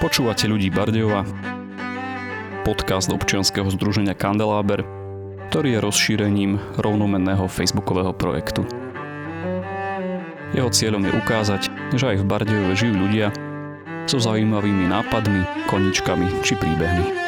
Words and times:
Počúvate 0.00 0.48
ľudí 0.48 0.72
Bardejova, 0.72 1.28
podcast 2.64 3.12
občianskeho 3.12 3.68
združenia 3.68 4.16
Kandeláber, 4.16 4.80
ktorý 5.52 5.76
je 5.76 5.84
rozšírením 5.84 6.56
rovnomenného 6.80 7.44
facebookového 7.44 8.16
projektu. 8.16 8.64
Jeho 10.56 10.72
cieľom 10.72 11.04
je 11.04 11.12
ukázať, 11.12 11.62
že 12.00 12.16
aj 12.16 12.16
v 12.16 12.28
Bardejove 12.32 12.72
žijú 12.80 12.96
ľudia 12.96 13.28
so 14.08 14.16
zaujímavými 14.16 14.88
nápadmi, 14.88 15.68
koničkami 15.68 16.48
či 16.48 16.56
príbehmi. 16.56 17.19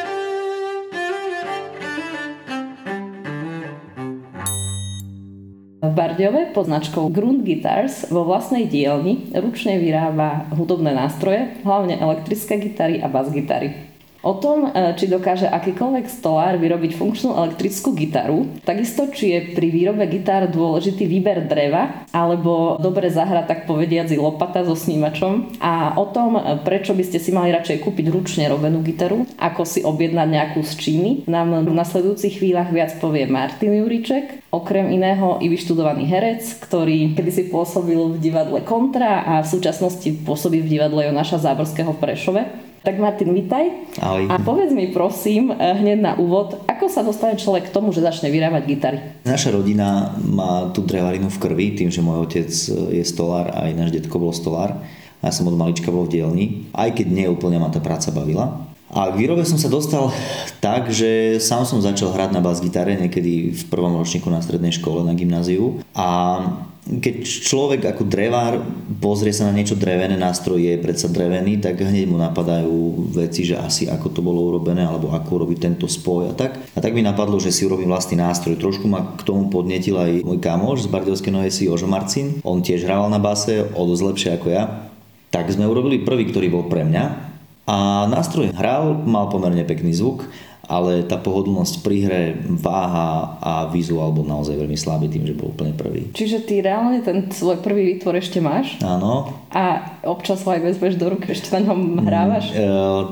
V 6.13 6.21
Bardejove 6.21 6.53
pod 6.53 6.69
značkou 6.69 7.09
Grund 7.09 7.41
Guitars 7.41 8.05
vo 8.13 8.21
vlastnej 8.21 8.69
dielni 8.69 9.33
ručne 9.33 9.81
vyrába 9.81 10.45
hudobné 10.53 10.93
nástroje, 10.93 11.57
hlavne 11.65 11.97
elektrické 11.97 12.61
gitary 12.61 13.01
a 13.01 13.09
bas-gitary. 13.09 13.92
O 14.23 14.39
tom, 14.39 14.71
e, 14.71 14.95
či 14.95 15.11
dokáže 15.11 15.51
akýkoľvek 15.51 16.07
stolár 16.07 16.55
vyrobiť 16.55 16.95
funkčnú 16.95 17.35
elektrickú 17.35 17.91
gitaru, 17.91 18.47
takisto 18.63 19.11
či 19.11 19.35
je 19.35 19.39
pri 19.51 19.67
výrobe 19.67 20.07
gitár 20.07 20.47
dôležitý 20.47 21.03
výber 21.03 21.43
dreva, 21.43 22.07
alebo 22.15 22.79
dobre 22.79 23.11
zahrať 23.11 23.45
tak 23.51 23.59
povediaci 23.67 24.15
lopata 24.15 24.63
so 24.63 24.79
snímačom 24.79 25.59
a 25.59 25.99
o 25.99 26.07
tom, 26.07 26.39
e, 26.39 26.41
prečo 26.63 26.95
by 26.95 27.03
ste 27.03 27.19
si 27.19 27.35
mali 27.35 27.51
radšej 27.51 27.83
kúpiť 27.83 28.07
ručne 28.15 28.47
robenú 28.47 28.79
gitaru, 28.79 29.27
ako 29.35 29.67
si 29.67 29.83
objednať 29.83 30.27
nejakú 30.31 30.63
z 30.63 30.71
Číny, 30.79 31.11
nám 31.27 31.67
v 31.67 31.75
nasledujúcich 31.75 32.39
chvíľach 32.39 32.71
viac 32.71 32.95
povie 33.03 33.27
Martin 33.27 33.75
Juriček, 33.75 34.39
okrem 34.55 34.87
iného 34.87 35.43
i 35.43 35.51
vyštudovaný 35.51 36.07
herec, 36.07 36.63
ktorý 36.63 37.11
kedysi 37.11 37.51
pôsobil 37.51 37.99
v 38.15 38.21
divadle 38.23 38.63
Kontra 38.63 39.19
a 39.27 39.33
v 39.43 39.51
súčasnosti 39.51 40.07
pôsobí 40.23 40.63
v 40.63 40.79
divadle 40.79 41.11
Jonáša 41.11 41.43
Záborského 41.43 41.91
v 41.91 41.99
Prešove. 41.99 42.62
Tak 42.83 42.99
Martin, 42.99 43.31
vitaj. 43.31 43.95
Ahoj. 44.03 44.27
A 44.27 44.43
povedz 44.43 44.75
mi 44.75 44.91
prosím, 44.91 45.55
eh, 45.55 45.71
hneď 45.71 46.03
na 46.03 46.13
úvod, 46.19 46.59
ako 46.67 46.91
sa 46.91 46.99
dostane 46.99 47.39
človek 47.39 47.71
k 47.71 47.73
tomu, 47.73 47.95
že 47.95 48.03
začne 48.03 48.27
vyrábať 48.27 48.63
gitary? 48.67 48.99
Naša 49.23 49.55
rodina 49.55 50.11
má 50.19 50.67
tú 50.75 50.83
drevarinu 50.83 51.31
v 51.31 51.39
krvi, 51.39 51.79
tým, 51.79 51.87
že 51.87 52.03
môj 52.03 52.27
otec 52.27 52.51
je 52.91 53.03
stolár 53.07 53.55
a 53.55 53.71
aj 53.71 53.79
náš 53.79 53.91
detko 53.95 54.19
bol 54.19 54.35
stolár. 54.35 54.83
Ja 55.23 55.31
som 55.31 55.47
od 55.47 55.55
malička 55.55 55.95
bol 55.95 56.11
v 56.11 56.19
dielni, 56.19 56.45
aj 56.75 56.99
keď 56.99 57.07
nie 57.07 57.31
úplne 57.31 57.55
ma 57.55 57.71
tá 57.71 57.79
práca 57.79 58.11
bavila. 58.11 58.67
A 58.93 59.09
k 59.09 59.17
výrobe 59.17 59.41
som 59.41 59.57
sa 59.57 59.73
dostal 59.73 60.13
tak, 60.61 60.93
že 60.93 61.41
sám 61.41 61.65
som 61.65 61.81
začal 61.81 62.13
hrať 62.13 62.29
na 62.29 62.45
bas-gitare 62.45 62.93
niekedy 62.93 63.49
v 63.57 63.63
prvom 63.73 63.97
ročníku 63.97 64.29
na 64.29 64.39
strednej 64.39 64.69
škole 64.69 65.01
na 65.01 65.17
gymnáziu. 65.17 65.81
A 65.97 66.39
keď 66.83 67.23
človek 67.23 67.81
ako 67.95 68.03
drevár 68.05 68.59
pozrie 68.99 69.31
sa 69.31 69.47
na 69.47 69.55
niečo 69.55 69.79
drevené, 69.79 70.19
nástroj 70.19 70.59
je 70.59 70.75
predsa 70.83 71.07
drevený, 71.07 71.63
tak 71.63 71.79
hneď 71.79 72.05
mu 72.11 72.19
napadajú 72.19 73.09
veci, 73.17 73.47
že 73.47 73.55
asi 73.55 73.87
ako 73.87 74.11
to 74.11 74.19
bolo 74.19 74.51
urobené, 74.51 74.83
alebo 74.83 75.09
ako 75.15 75.41
urobiť 75.41 75.57
tento 75.63 75.87
spoj 75.87 76.29
a 76.29 76.33
tak. 76.35 76.59
A 76.75 76.79
tak 76.83 76.91
mi 76.91 76.99
napadlo, 76.99 77.39
že 77.39 77.55
si 77.55 77.63
urobím 77.63 77.87
vlastný 77.87 78.19
nástroj. 78.19 78.59
Trošku 78.59 78.85
ma 78.85 79.15
k 79.15 79.23
tomu 79.23 79.47
podnetil 79.47 79.95
aj 79.95 80.27
môj 80.27 80.37
kamoš 80.43 80.85
z 80.85 80.91
Bardejovskej 80.91 81.31
Novej 81.33 81.65
Jožo 81.65 81.87
Marcin. 81.87 82.43
On 82.43 82.59
tiež 82.59 82.83
hral 82.83 83.07
na 83.07 83.17
base, 83.17 83.63
o 83.73 83.81
dosť 83.87 84.03
lepšie 84.03 84.29
ako 84.37 84.47
ja. 84.51 84.91
Tak 85.31 85.49
sme 85.49 85.65
urobili 85.65 86.03
prvý, 86.03 86.29
ktorý 86.29 86.51
bol 86.51 86.69
pre 86.69 86.85
mňa. 86.85 87.32
A 87.63 88.07
nástroj 88.11 88.51
hral, 88.51 88.95
mal 89.07 89.31
pomerne 89.31 89.63
pekný 89.63 89.95
zvuk 89.95 90.27
ale 90.63 91.03
tá 91.03 91.19
pohodlnosť 91.19 91.83
pri 91.83 91.97
hre, 92.07 92.23
váha 92.47 93.35
a 93.43 93.53
vizuál 93.67 94.15
bol 94.15 94.23
naozaj 94.23 94.55
veľmi 94.55 94.79
slabý 94.79 95.11
tým, 95.11 95.27
že 95.27 95.35
bol 95.35 95.51
úplne 95.51 95.75
prvý. 95.75 96.07
Čiže 96.15 96.47
ty 96.47 96.63
reálne 96.63 97.03
ten 97.03 97.27
svoj 97.27 97.59
prvý 97.59 97.95
výtvor 97.95 98.15
ešte 98.15 98.39
máš? 98.39 98.79
Áno. 98.79 99.43
A 99.51 99.99
občas 100.07 100.39
ho 100.47 100.49
aj 100.49 100.63
vezmeš 100.63 100.95
do 100.95 101.11
ruky, 101.11 101.35
ešte 101.35 101.51
na 101.53 101.67
ňom 101.67 101.99
hrávaš? 102.07 102.55
Mm, 102.55 102.57
e, 102.57 102.67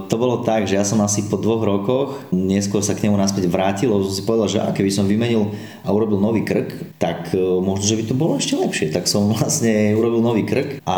to 0.08 0.16
bolo 0.16 0.48
tak, 0.48 0.66
že 0.66 0.80
ja 0.80 0.88
som 0.88 1.04
asi 1.04 1.28
po 1.28 1.36
dvoch 1.36 1.62
rokoch 1.62 2.24
neskôr 2.32 2.80
sa 2.80 2.96
k 2.96 3.06
nemu 3.06 3.20
naspäť 3.20 3.52
vrátil, 3.52 3.92
lebo 3.92 4.08
som 4.08 4.16
si 4.16 4.24
povedal, 4.24 4.48
že 4.48 4.60
a 4.64 4.72
keby 4.72 4.90
som 4.90 5.06
vymenil 5.06 5.52
a 5.84 5.92
urobil 5.92 6.24
nový 6.24 6.48
krk, 6.48 6.98
tak 6.98 7.36
e, 7.36 7.38
možno, 7.38 7.84
že 7.84 8.00
by 8.00 8.04
to 8.08 8.16
bolo 8.16 8.40
ešte 8.40 8.56
lepšie. 8.56 8.96
Tak 8.96 9.12
som 9.12 9.28
vlastne 9.36 9.92
urobil 9.94 10.24
nový 10.24 10.48
krk 10.48 10.80
a 10.88 10.98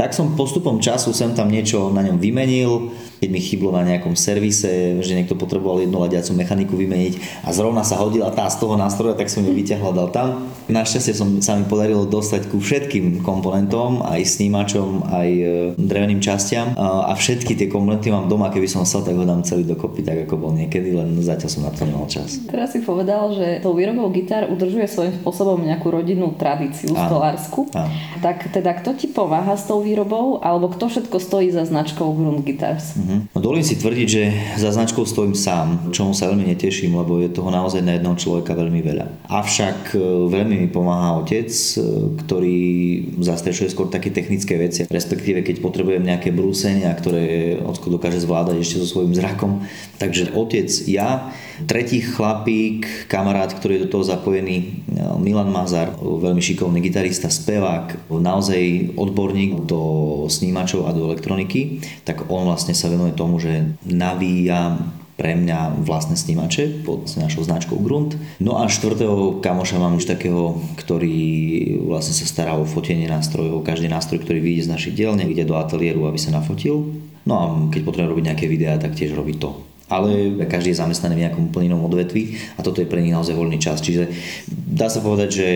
tak 0.00 0.16
som 0.16 0.32
postupom 0.34 0.80
času 0.80 1.12
sem 1.12 1.36
tam 1.36 1.52
niečo 1.52 1.92
na 1.92 2.02
ňom 2.02 2.16
vymenil, 2.18 2.57
O'Neill 2.64 2.92
keď 3.18 3.28
mi 3.28 3.40
chyblo 3.42 3.74
na 3.74 3.82
nejakom 3.82 4.14
servise, 4.14 4.98
že 5.02 5.12
niekto 5.14 5.34
potreboval 5.34 5.82
jednu 5.82 5.98
ladiacu 5.98 6.32
mechaniku 6.38 6.78
vymeniť 6.78 7.42
a 7.42 7.50
zrovna 7.50 7.82
sa 7.82 7.98
hodila 7.98 8.30
tá 8.30 8.46
z 8.46 8.62
toho 8.62 8.78
nástroja, 8.78 9.18
tak 9.18 9.26
som 9.26 9.42
ju 9.42 9.50
vyťahol 9.50 9.92
dal 9.94 10.08
tam. 10.14 10.50
Našťastie 10.70 11.14
som, 11.14 11.42
sa 11.42 11.58
mi 11.58 11.66
podarilo 11.66 12.06
dostať 12.06 12.46
ku 12.52 12.62
všetkým 12.62 13.26
komponentom, 13.26 14.06
aj 14.06 14.22
snímačom, 14.22 15.10
aj 15.10 15.28
e, 15.28 15.46
dreveným 15.74 16.22
častiam 16.22 16.72
a 16.78 17.10
všetky 17.16 17.58
tie 17.58 17.66
komponenty 17.66 18.14
mám 18.14 18.30
doma, 18.30 18.52
keby 18.54 18.70
som 18.70 18.86
chcel, 18.86 19.02
tak 19.02 19.18
ho 19.18 19.24
dám 19.26 19.42
celý 19.42 19.66
dokopy, 19.66 20.06
tak 20.06 20.28
ako 20.28 20.38
bol 20.38 20.52
niekedy, 20.54 20.94
len 20.94 21.18
zatiaľ 21.18 21.50
som 21.50 21.62
na 21.66 21.72
to 21.74 21.88
nemal 21.88 22.06
čas. 22.06 22.38
Teraz 22.46 22.70
si 22.76 22.84
povedal, 22.84 23.34
že 23.34 23.58
tou 23.64 23.74
výrobou 23.74 24.06
gitár 24.14 24.46
udržuje 24.46 24.86
svojím 24.86 25.14
spôsobom 25.24 25.58
nejakú 25.64 25.90
rodinnú 25.90 26.36
tradíciu 26.36 26.94
stolársku. 26.94 27.72
Tak 28.22 28.52
teda 28.54 28.76
kto 28.78 28.94
ti 28.94 29.06
pomáha 29.10 29.56
s 29.56 29.66
tou 29.66 29.82
výrobou, 29.82 30.38
alebo 30.44 30.70
kto 30.70 30.86
všetko 30.92 31.16
stojí 31.18 31.48
za 31.50 31.64
značkou 31.64 32.06
Grund 32.12 32.44
Guitars? 32.44 32.94
Mm. 32.94 33.07
Uh-huh. 33.08 33.24
No 33.32 33.40
dovolím 33.40 33.64
si 33.64 33.80
tvrdiť, 33.80 34.08
že 34.08 34.22
za 34.60 34.68
značkou 34.68 35.08
stojím 35.08 35.32
sám, 35.32 35.88
čomu 35.96 36.12
sa 36.12 36.28
veľmi 36.28 36.44
neteším, 36.52 36.92
lebo 36.92 37.24
je 37.24 37.32
toho 37.32 37.48
naozaj 37.48 37.80
na 37.80 37.96
jedného 37.96 38.20
človeka 38.20 38.52
veľmi 38.52 38.84
veľa. 38.84 39.32
Avšak 39.32 39.96
e, 39.96 40.28
veľmi 40.28 40.54
mi 40.60 40.68
pomáha 40.68 41.16
otec, 41.16 41.48
e, 41.48 41.72
ktorý 42.20 42.60
zastrešuje 43.24 43.72
skôr 43.72 43.88
také 43.88 44.12
technické 44.12 44.60
veci, 44.60 44.84
respektíve 44.84 45.40
keď 45.40 45.64
potrebujem 45.64 46.04
nejaké 46.04 46.36
brúsenia, 46.36 46.92
ktoré 46.92 47.56
Ocko 47.64 47.88
dokáže 47.88 48.20
zvládať 48.20 48.60
ešte 48.60 48.84
so 48.84 48.86
svojím 48.86 49.16
zrakom. 49.16 49.64
Takže 49.96 50.36
otec, 50.36 50.68
ja, 50.84 51.32
tretí 51.66 52.04
chlapík, 52.04 53.08
kamarát, 53.10 53.50
ktorý 53.50 53.80
je 53.80 53.84
do 53.88 53.92
toho 53.98 54.04
zapojený, 54.06 54.56
e, 54.58 54.66
Milan 55.18 55.50
Mazar, 55.50 55.96
veľmi 55.98 56.38
šikovný 56.38 56.78
gitarista, 56.84 57.32
spevák, 57.32 58.12
naozaj 58.12 58.94
odborník 58.94 59.66
do 59.66 59.80
snímačov 60.30 60.86
a 60.86 60.94
do 60.94 61.10
elektroniky, 61.10 61.82
tak 62.06 62.28
on 62.30 62.46
vlastne 62.46 62.76
sa 62.76 62.92
venuje 62.92 63.16
tomu, 63.16 63.42
že 63.42 63.74
navíja 63.82 64.78
pre 65.18 65.34
mňa 65.34 65.82
vlastné 65.82 66.14
snímače 66.14 66.86
pod 66.86 67.10
našou 67.18 67.42
značkou 67.42 67.74
Grunt. 67.82 68.14
No 68.38 68.62
a 68.62 68.70
štvrtého 68.70 69.42
kamoša 69.42 69.82
mám 69.82 69.98
už 69.98 70.06
takého, 70.06 70.62
ktorý 70.78 71.18
vlastne 71.82 72.14
sa 72.14 72.22
stará 72.22 72.54
o 72.54 72.62
fotenie 72.62 73.10
nástrojov. 73.10 73.66
Každý 73.66 73.90
nástroj, 73.90 74.22
ktorý 74.22 74.38
vyjde 74.38 74.70
z 74.70 74.72
našich 74.78 74.94
dielne, 74.94 75.26
ide 75.26 75.42
do 75.42 75.58
ateliéru, 75.58 76.06
aby 76.06 76.22
sa 76.22 76.30
nafotil. 76.30 77.02
No 77.26 77.34
a 77.34 77.44
keď 77.74 77.82
potrebujem 77.82 78.12
robiť 78.14 78.26
nejaké 78.30 78.46
videá, 78.46 78.78
tak 78.78 78.94
tiež 78.94 79.18
robí 79.18 79.34
to 79.34 79.67
ale 79.88 80.44
každý 80.46 80.76
je 80.76 80.80
zamestnaný 80.84 81.14
v 81.16 81.22
nejakom 81.26 81.48
úplne 81.48 81.72
inom 81.72 81.84
odvetví 81.88 82.36
a 82.56 82.62
toto 82.62 82.84
je 82.84 82.88
pre 82.88 83.00
nich 83.00 83.12
naozaj 83.12 83.34
voľný 83.34 83.58
čas. 83.58 83.80
Čiže 83.80 84.12
dá 84.52 84.92
sa 84.92 85.00
povedať, 85.00 85.28
že 85.32 85.48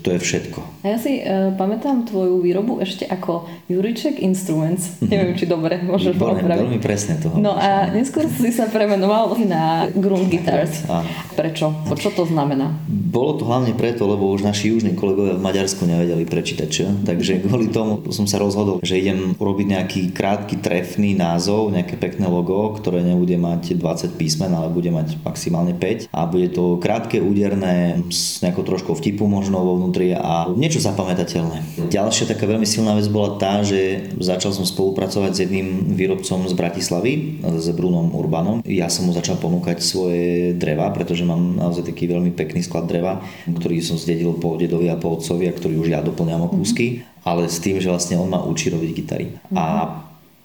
to 0.00 0.14
je 0.14 0.22
všetko. 0.22 0.60
A 0.82 0.90
ja 0.90 0.98
si 0.98 1.22
uh, 1.22 1.54
pamätám 1.54 2.02
tvoju 2.02 2.42
výrobu 2.42 2.82
ešte 2.82 3.06
ako 3.06 3.46
Juriček 3.70 4.18
Instruments. 4.18 4.98
Mm-hmm. 4.98 5.10
Neviem, 5.14 5.34
či 5.38 5.46
dobre 5.46 5.78
môžeš 5.78 6.18
Veľmi, 6.18 6.42
veľmi 6.42 6.78
presne 6.82 7.22
toho. 7.22 7.38
No 7.38 7.54
a 7.54 7.86
neskôr 7.94 8.26
si 8.26 8.50
sa 8.50 8.66
premenoval 8.66 9.38
na 9.46 9.86
Grun 9.94 10.26
Guitars. 10.26 10.82
Áno. 10.90 11.06
Prečo? 11.38 11.70
Čo 11.94 12.10
to 12.12 12.24
znamená? 12.26 12.74
Bolo 12.90 13.38
to 13.38 13.46
hlavne 13.46 13.76
preto, 13.78 14.08
lebo 14.08 14.32
už 14.32 14.42
naši 14.42 14.74
južní 14.74 14.98
kolegovia 14.98 15.38
v 15.38 15.44
Maďarsku 15.44 15.86
nevedeli 15.86 16.26
prečítať 16.26 16.68
čo. 16.68 16.90
Takže 17.06 17.44
kvôli 17.44 17.70
tomu 17.70 18.02
som 18.10 18.26
sa 18.26 18.42
rozhodol, 18.42 18.82
že 18.82 18.98
idem 18.98 19.38
urobiť 19.38 19.66
nejaký 19.68 20.00
krátky 20.16 20.58
trefný 20.58 21.14
názov, 21.14 21.70
nejaké 21.70 21.94
pekné 22.00 22.26
logo, 22.26 22.72
ktoré 22.74 23.04
nebude 23.04 23.36
mať 23.36 23.76
20 23.76 24.18
písmen, 24.18 24.50
ale 24.50 24.72
bude 24.72 24.88
mať 24.88 25.20
maximálne 25.20 25.76
5 25.76 26.08
a 26.10 26.20
bude 26.24 26.48
to 26.50 26.80
krátke, 26.80 27.20
úderné, 27.20 28.00
s 28.08 28.40
nejakou 28.40 28.64
troškou 28.64 28.96
vtipu 28.96 29.28
možno 29.28 29.60
vo 29.60 29.76
vnútri 29.76 30.16
a 30.16 30.48
niečo 30.52 30.71
zapamätateľné. 30.78 31.88
Ďalšia 31.90 32.30
taká 32.30 32.48
veľmi 32.48 32.64
silná 32.64 32.96
vec 32.96 33.10
bola 33.10 33.36
tá, 33.36 33.60
že 33.60 34.12
začal 34.16 34.54
som 34.54 34.64
spolupracovať 34.64 35.30
s 35.34 35.42
jedným 35.44 35.98
výrobcom 35.98 36.46
z 36.46 36.54
Bratislavy, 36.54 37.42
s 37.44 37.66
Brunom 37.74 38.14
Urbanom. 38.14 38.62
Ja 38.64 38.86
som 38.86 39.08
mu 39.08 39.12
začal 39.12 39.36
ponúkať 39.42 39.82
svoje 39.82 40.54
dreva, 40.54 40.88
pretože 40.94 41.26
mám 41.26 41.58
naozaj 41.58 41.88
taký 41.88 42.06
veľmi 42.06 42.30
pekný 42.32 42.62
sklad 42.62 42.86
dreva, 42.86 43.24
ktorý 43.48 43.82
som 43.82 43.98
zdedil 43.98 44.38
po 44.38 44.54
dedovi 44.54 44.86
a 44.88 44.96
po 44.96 45.18
otcovi 45.18 45.50
a 45.50 45.56
ktorý 45.56 45.82
už 45.82 45.88
ja 45.90 46.00
doplňam 46.00 46.46
o 46.46 46.52
kúsky, 46.52 47.02
ale 47.26 47.50
s 47.50 47.58
tým, 47.58 47.82
že 47.82 47.90
vlastne 47.90 48.20
on 48.20 48.30
ma 48.30 48.38
učí 48.44 48.70
robiť 48.70 48.90
gitary. 48.94 49.34
A 49.56 49.90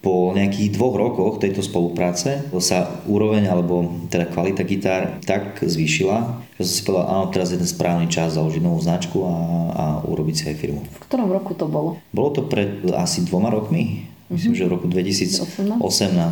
po 0.02 0.32
nejakých 0.32 0.78
dvoch 0.78 0.96
rokoch 0.96 1.34
tejto 1.42 1.66
spolupráce 1.66 2.46
sa 2.62 3.02
úroveň 3.10 3.50
alebo 3.50 4.06
teda 4.08 4.30
kvalita 4.30 4.62
gitár 4.62 5.18
tak 5.26 5.60
zvýšila, 5.66 6.46
že 6.58 6.64
som 6.66 6.74
si 6.74 6.84
povedal, 6.86 7.08
áno, 7.10 7.26
teraz 7.34 7.50
je 7.54 7.60
ten 7.60 7.70
správny 7.70 8.08
čas 8.10 8.38
založiť 8.38 8.62
novú 8.62 8.78
značku 8.82 9.18
a, 9.26 9.36
a 9.74 9.86
urobiť 10.06 10.36
si 10.36 10.44
aj 10.54 10.56
firmu. 10.58 10.82
V 10.86 11.04
ktorom 11.06 11.34
roku 11.34 11.58
to 11.58 11.66
bolo? 11.66 11.98
Bolo 12.14 12.30
to 12.34 12.46
pred 12.46 12.86
asi 12.94 13.26
dvoma 13.26 13.50
rokmi, 13.50 14.06
Myslím, 14.27 14.59
že 14.59 14.68
v 14.68 14.75
roku 14.75 14.91
2018 14.91 15.79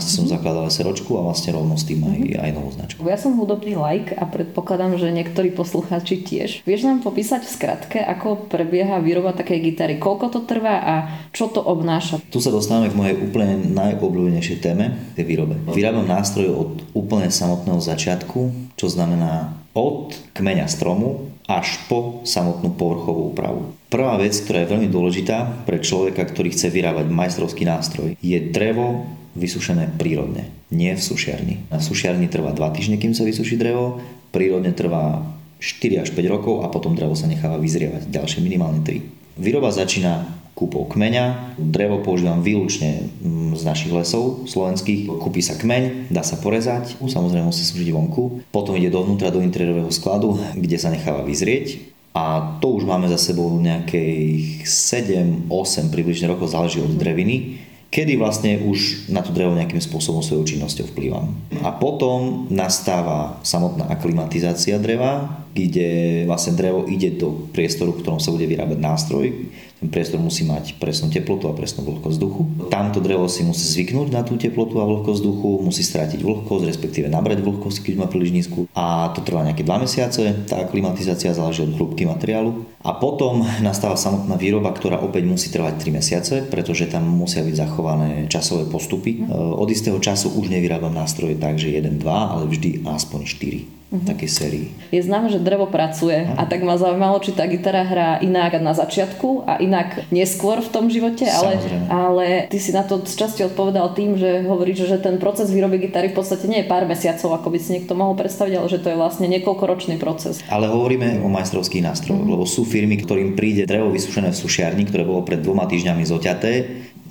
som 0.04 0.28
zakladal 0.28 0.68
SROčku 0.68 1.16
a 1.16 1.32
vlastne 1.32 1.56
rovno 1.56 1.80
s 1.80 1.88
tým 1.88 2.04
aj, 2.04 2.20
aj 2.44 2.52
novú 2.52 2.70
značku. 2.76 3.00
Ja 3.08 3.16
som 3.16 3.40
hudobný 3.40 3.80
like 3.80 4.12
a 4.12 4.28
predpokladám, 4.28 5.00
že 5.00 5.16
niektorí 5.16 5.56
poslucháči 5.56 6.20
tiež. 6.20 6.68
Vieš 6.68 6.92
nám 6.92 7.08
popísať 7.08 7.48
v 7.48 7.54
skratke, 7.56 8.00
ako 8.04 8.52
prebieha 8.52 9.00
výroba 9.00 9.32
takej 9.32 9.60
gitary? 9.64 9.96
Koľko 9.96 10.28
to 10.28 10.40
trvá 10.44 10.76
a 10.84 10.96
čo 11.32 11.48
to 11.48 11.64
obnáša? 11.64 12.20
Tu 12.28 12.44
sa 12.44 12.52
dostávame 12.52 12.92
k 12.92 13.00
mojej 13.00 13.16
úplne 13.16 13.64
najobľúbenejšej 13.72 14.58
téme, 14.60 15.16
tej 15.16 15.24
výrobe. 15.24 15.56
Vyrábam 15.72 16.04
nástroj 16.04 16.52
od 16.52 16.72
úplne 16.92 17.32
samotného 17.32 17.80
začiatku, 17.80 18.76
čo 18.76 18.92
znamená 18.92 19.56
od 19.72 20.12
kmeňa 20.36 20.68
stromu 20.68 21.35
až 21.46 21.78
po 21.86 22.26
samotnú 22.26 22.74
povrchovú 22.74 23.34
úpravu. 23.34 23.74
Prvá 23.94 24.18
vec, 24.18 24.34
ktorá 24.34 24.66
je 24.66 24.72
veľmi 24.74 24.90
dôležitá 24.90 25.66
pre 25.70 25.78
človeka, 25.78 26.26
ktorý 26.26 26.52
chce 26.52 26.74
vyrábať 26.74 27.06
majstrovský 27.10 27.64
nástroj, 27.70 28.18
je 28.18 28.38
drevo 28.42 29.06
vysušené 29.38 29.94
prírodne, 30.00 30.50
nie 30.74 30.96
v 30.96 31.02
sušiarni. 31.02 31.70
Na 31.70 31.84
sušiarni 31.84 32.32
trvá 32.32 32.56
2 32.56 32.76
týždne, 32.76 32.98
kým 32.98 33.14
sa 33.14 33.28
vysuší 33.28 33.60
drevo, 33.60 34.02
prírodne 34.34 34.74
trvá 34.74 35.22
4 35.60 36.04
až 36.04 36.10
5 36.12 36.34
rokov 36.34 36.66
a 36.66 36.72
potom 36.72 36.98
drevo 36.98 37.14
sa 37.14 37.30
necháva 37.30 37.62
vyzrievať 37.62 38.10
ďalšie 38.10 38.40
minimálne 38.42 38.82
3. 38.84 39.40
Výroba 39.40 39.70
začína 39.70 40.45
kúpou 40.56 40.88
kmeňa. 40.88 41.56
Drevo 41.60 42.00
používam 42.00 42.40
výlučne 42.40 43.12
mm, 43.20 43.60
z 43.60 43.64
našich 43.68 43.92
lesov 43.92 44.48
slovenských. 44.48 45.12
Kúpi 45.20 45.44
sa 45.44 45.60
kmeň, 45.60 46.10
dá 46.10 46.24
sa 46.24 46.40
porezať, 46.40 46.96
samozrejme 47.04 47.52
musí 47.52 47.68
slúžiť 47.68 47.92
vonku. 47.92 48.48
Potom 48.56 48.74
ide 48.80 48.88
dovnútra 48.88 49.30
do 49.30 49.44
interiérového 49.44 49.92
skladu, 49.92 50.40
kde 50.56 50.80
sa 50.80 50.90
necháva 50.90 51.22
vyzrieť. 51.28 51.94
A 52.16 52.56
to 52.64 52.80
už 52.80 52.88
máme 52.88 53.12
za 53.12 53.20
sebou 53.20 53.52
nejakých 53.60 54.64
7-8 54.64 55.92
približne 55.92 56.32
rokov, 56.32 56.56
záleží 56.56 56.80
od 56.80 56.96
dreviny 56.96 57.60
kedy 57.96 58.20
vlastne 58.20 58.60
už 58.60 59.08
na 59.08 59.24
to 59.24 59.32
drevo 59.32 59.56
nejakým 59.56 59.80
spôsobom 59.80 60.20
svojou 60.20 60.44
činnosťou 60.44 60.92
vplývam. 60.92 61.32
A 61.64 61.72
potom 61.72 62.44
nastáva 62.52 63.40
samotná 63.40 63.88
aklimatizácia 63.88 64.76
dreva, 64.84 65.45
kde 65.56 65.90
vlastne 66.28 66.60
drevo 66.60 66.84
ide 66.84 67.16
do 67.16 67.48
priestoru, 67.56 67.96
v 67.96 68.04
ktorom 68.04 68.20
sa 68.20 68.36
bude 68.36 68.44
vyrábať 68.44 68.76
nástroj, 68.76 69.32
ten 69.80 69.88
priestor 69.88 70.20
musí 70.20 70.44
mať 70.44 70.76
presnú 70.80 71.08
teplotu 71.08 71.48
a 71.48 71.56
presnú 71.56 71.88
vlhkosť 71.88 72.16
vzduchu. 72.16 72.42
Tamto 72.68 73.00
drevo 73.00 73.28
si 73.32 73.44
musí 73.44 73.64
zvyknúť 73.64 74.08
na 74.12 74.24
tú 74.24 74.36
teplotu 74.36 74.80
a 74.80 74.88
vlhkosť 74.88 75.20
vzduchu, 75.20 75.50
musí 75.64 75.84
strátiť 75.84 76.20
vlhkosť, 76.24 76.64
respektíve 76.68 77.08
nabrať 77.08 77.40
vlhkosť, 77.44 77.88
keď 77.88 77.94
má 78.00 78.08
príliš 78.12 78.36
nízku. 78.36 78.68
A 78.76 79.12
to 79.16 79.24
trvá 79.24 79.48
nejaké 79.48 79.68
2 79.68 79.84
mesiace, 79.84 80.32
tá 80.48 80.64
klimatizácia 80.68 81.32
záleží 81.32 81.64
od 81.64 81.76
hrúbky 81.76 82.04
materiálu. 82.08 82.68
A 82.84 82.96
potom 82.96 83.44
nastáva 83.64 84.00
samotná 84.00 84.36
výroba, 84.40 84.76
ktorá 84.76 85.00
opäť 85.00 85.24
musí 85.28 85.52
trvať 85.52 85.80
3 85.88 86.00
mesiace, 86.00 86.36
pretože 86.48 86.88
tam 86.88 87.08
musia 87.08 87.44
byť 87.44 87.56
zachované 87.56 88.32
časové 88.32 88.68
postupy. 88.68 89.22
E, 89.22 89.32
od 89.36 89.68
istého 89.68 90.02
času 90.02 90.34
už 90.40 90.50
nevyrábam 90.50 90.92
nástroje 90.92 91.36
tak, 91.36 91.62
že 91.62 91.76
1, 91.76 92.00
2, 92.00 92.08
ale 92.10 92.44
vždy 92.48 92.88
aspoň 92.88 93.22
4 93.28 93.76
uh-huh. 93.98 94.10
takej 94.12 94.30
sérii. 94.30 94.68
Je 94.92 95.02
známe, 95.02 95.32
že 95.32 95.40
drevo 95.40 95.68
pracuje 95.72 96.26
uh-huh. 96.26 96.40
a 96.40 96.44
tak 96.46 96.62
ma 96.62 96.76
zaujímalo, 96.76 97.24
či 97.24 97.32
tá 97.32 97.48
gitara 97.48 97.88
hrá 97.88 98.10
inak 98.20 98.60
na 98.60 98.76
začiatku 98.76 99.48
a 99.48 99.58
inak 99.64 100.08
neskôr 100.12 100.60
v 100.60 100.70
tom 100.70 100.92
živote, 100.92 101.26
ale, 101.28 101.58
ale 101.88 102.26
ty 102.52 102.60
si 102.60 102.76
na 102.76 102.84
to 102.84 103.02
z 103.04 103.16
časti 103.16 103.42
odpovedal 103.48 103.96
tým, 103.96 104.20
že 104.20 104.44
hovoríš, 104.44 104.88
že 104.88 104.98
ten 105.00 105.18
proces 105.18 105.50
výroby 105.50 105.80
gitary 105.88 106.12
v 106.12 106.18
podstate 106.20 106.46
nie 106.46 106.64
je 106.64 106.70
pár 106.70 106.84
mesiacov, 106.86 107.40
ako 107.40 107.48
by 107.54 107.60
si 107.62 107.70
niekto 107.80 107.96
mohol 107.96 108.14
predstaviť, 108.20 108.54
ale 108.60 108.68
že 108.68 108.82
to 108.84 108.92
je 108.92 109.00
vlastne 109.00 109.28
niekoľkoročný 109.32 109.96
proces. 109.98 110.44
Ale 110.52 110.68
hovoríme 110.68 111.24
o 111.24 111.28
majstrovských 111.32 111.86
nástrojoch, 111.86 112.24
uh-huh. 112.26 112.36
lebo 112.36 112.46
sú 112.48 112.68
firmy, 112.68 113.00
ktorým 113.00 113.34
príde 113.38 113.64
drevo 113.64 113.92
vysušené 113.94 114.36
v 114.36 114.38
sušiarni, 114.38 114.84
ktoré 114.90 115.08
bolo 115.08 115.24
pred 115.24 115.40
dvoma 115.40 115.70
týždňami 115.70 116.04
zoťaté, 116.04 116.52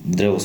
drevo 0.04 0.36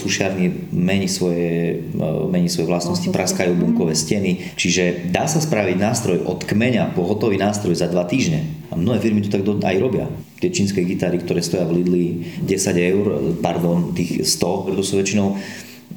mení 0.72 1.12
svoje, 1.12 1.84
e, 1.92 2.08
mení 2.32 2.48
svoje 2.48 2.72
vlastnosti, 2.72 3.12
praskajú 3.12 3.60
bunkové 3.60 3.92
steny, 3.92 4.56
čiže 4.56 5.12
dá 5.12 5.28
sa 5.28 5.44
spraviť 5.44 5.76
nástroj 5.76 6.24
od 6.24 6.48
kmeňa 6.48 6.96
po 6.96 7.04
hotový 7.04 7.36
nástroj 7.36 7.76
za 7.76 7.92
dva 7.92 8.08
týždne. 8.08 8.48
A 8.72 8.80
mnohé 8.80 9.04
firmy 9.04 9.20
to 9.20 9.36
tak 9.36 9.44
aj 9.44 9.78
robia. 9.84 10.08
Tie 10.40 10.48
čínske 10.48 10.80
gitary, 10.88 11.20
ktoré 11.20 11.44
stoja 11.44 11.68
v 11.68 11.84
Lidli 11.84 12.06
10 12.48 12.56
eur, 12.80 13.06
pardon, 13.44 13.92
tých 13.92 14.24
100, 14.24 14.80
to 14.80 14.84
sú 14.84 14.96
väčšinou 15.04 15.36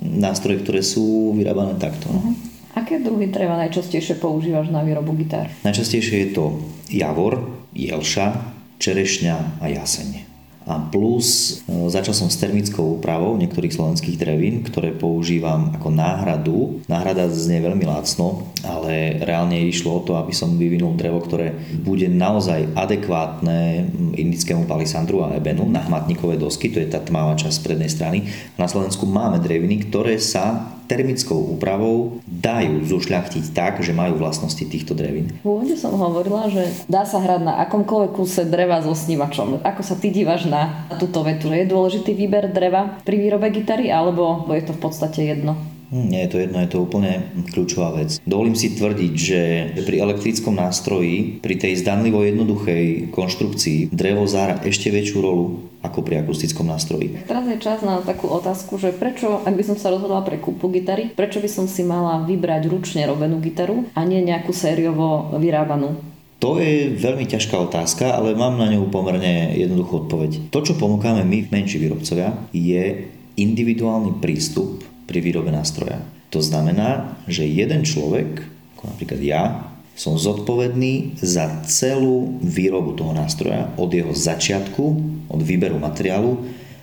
nástroje, 0.03 0.67
ktoré 0.67 0.83
sú 0.83 1.31
vyrábané 1.39 1.79
takto. 1.79 2.11
Uh-huh. 2.11 2.35
Aké 2.75 2.99
druhy 2.99 3.31
dreva 3.31 3.55
najčastejšie 3.63 4.19
používaš 4.19 4.75
na 4.75 4.83
výrobu 4.83 5.15
gitár? 5.15 5.47
Najčastejšie 5.63 6.17
je 6.19 6.29
to 6.35 6.45
javor, 6.91 7.47
jelša, 7.77 8.43
čerešňa 8.83 9.63
a 9.63 9.65
jaseň. 9.71 10.32
A 10.67 10.79
plus 10.79 11.61
e, 11.67 11.89
začal 11.91 12.15
som 12.15 12.29
s 12.31 12.39
termickou 12.39 12.99
úpravou 12.99 13.35
niektorých 13.39 13.75
slovenských 13.75 14.17
drevín, 14.19 14.63
ktoré 14.63 14.95
používam 14.95 15.75
ako 15.75 15.89
náhradu. 15.91 16.59
Náhrada 16.87 17.27
znie 17.31 17.63
veľmi 17.63 17.87
lacno, 17.87 18.51
ale 18.63 19.23
reálne 19.23 19.59
išlo 19.67 19.99
o 19.99 20.05
to, 20.05 20.19
aby 20.19 20.31
som 20.31 20.59
vyvinul 20.59 20.95
drevo, 20.95 21.23
ktoré 21.23 21.55
bude 21.83 22.07
naozaj 22.07 22.73
adekvátne 22.79 23.89
indickému 24.15 24.69
palisandru 24.69 25.27
a 25.27 25.35
ebenu 25.35 25.67
na 25.67 25.83
hmatníkové 25.83 26.39
dosky, 26.39 26.71
to 26.71 26.79
je 26.79 26.89
tá 26.91 27.03
tmavá 27.03 27.35
časť 27.35 27.59
prednej 27.65 27.91
strany. 27.91 28.19
Na 28.61 28.71
Slovensku 28.71 29.09
máme 29.09 29.43
dreviny, 29.43 29.91
ktoré 29.91 30.21
sa 30.21 30.73
termickou 30.93 31.57
úpravou 31.57 32.21
dajú 32.29 32.85
zušľachtiť 32.85 33.57
tak, 33.57 33.81
že 33.81 33.97
majú 33.97 34.21
vlastnosti 34.21 34.61
týchto 34.61 34.93
drevín. 34.93 35.33
V 35.41 35.47
úvode 35.49 35.73
som 35.79 35.97
hovorila, 35.97 36.53
že 36.53 36.69
dá 36.85 37.09
sa 37.09 37.17
hrať 37.17 37.41
na 37.41 37.65
akomkoľvek 37.65 38.13
kuse 38.13 38.45
dreva 38.45 38.85
so 38.85 38.93
snívačom. 38.93 39.65
Ako 39.65 39.81
sa 39.81 39.97
ty 39.97 40.13
dívaš 40.13 40.45
na 40.53 40.85
túto 41.01 41.25
vetu? 41.25 41.49
Je 41.49 41.65
dôležitý 41.65 42.13
výber 42.13 42.53
dreva 42.53 43.01
pri 43.01 43.17
výrobe 43.17 43.49
gitary 43.49 43.89
alebo 43.89 44.45
je 44.53 44.69
to 44.69 44.77
v 44.77 44.81
podstate 44.85 45.25
jedno? 45.25 45.57
Hm, 45.93 46.09
nie 46.09 46.25
je 46.25 46.31
to 46.33 46.39
jedno, 46.41 46.57
je 46.65 46.73
to 46.73 46.81
úplne 46.81 47.21
kľúčová 47.53 47.93
vec. 48.01 48.17
Dovolím 48.25 48.57
si 48.57 48.73
tvrdiť, 48.73 49.13
že 49.13 49.41
pri 49.85 50.01
elektrickom 50.01 50.57
nástroji, 50.57 51.45
pri 51.45 51.61
tej 51.61 51.85
zdanlivo 51.85 52.25
jednoduchej 52.25 53.13
konštrukcii, 53.13 53.93
drevo 53.93 54.25
zára 54.25 54.57
ešte 54.65 54.89
väčšiu 54.89 55.19
rolu 55.21 55.69
ako 55.85 56.01
pri 56.01 56.25
akustickom 56.25 56.65
nástroji. 56.65 57.29
Teraz 57.29 57.45
je 57.45 57.61
čas 57.61 57.85
na 57.85 58.01
takú 58.01 58.25
otázku, 58.33 58.81
že 58.81 58.97
prečo, 58.97 59.45
ak 59.45 59.53
by 59.53 59.65
som 59.69 59.77
sa 59.77 59.93
rozhodla 59.93 60.25
pre 60.25 60.41
kúpu 60.41 60.73
gitary, 60.73 61.13
prečo 61.13 61.45
by 61.45 61.51
som 61.53 61.69
si 61.69 61.85
mala 61.85 62.25
vybrať 62.25 62.73
ručne 62.73 63.05
robenú 63.05 63.37
gitaru 63.45 63.85
a 63.93 64.01
nie 64.09 64.25
nejakú 64.25 64.57
sériovo 64.57 65.37
vyrábanú? 65.37 66.12
To 66.43 66.59
je 66.59 66.91
veľmi 66.91 67.23
ťažká 67.31 67.55
otázka, 67.55 68.19
ale 68.19 68.35
mám 68.35 68.59
na 68.59 68.67
ňu 68.67 68.91
pomerne 68.91 69.55
jednoduchú 69.55 70.11
odpoveď. 70.11 70.51
To, 70.51 70.59
čo 70.67 70.75
ponúkame 70.75 71.23
my, 71.23 71.47
menší 71.55 71.79
výrobcovia, 71.79 72.35
je 72.51 73.07
individuálny 73.39 74.19
prístup 74.19 74.83
pri 75.07 75.23
výrobe 75.23 75.55
nástroja. 75.55 76.03
To 76.35 76.43
znamená, 76.43 77.15
že 77.31 77.47
jeden 77.47 77.87
človek, 77.87 78.43
ako 78.75 78.83
napríklad 78.91 79.21
ja, 79.23 79.43
som 79.95 80.19
zodpovedný 80.19 81.15
za 81.23 81.63
celú 81.63 82.43
výrobu 82.43 82.99
toho 82.99 83.15
nástroja 83.15 83.71
od 83.79 83.95
jeho 83.95 84.11
začiatku, 84.11 84.85
od 85.31 85.41
výberu 85.47 85.79
materiálu 85.79 86.43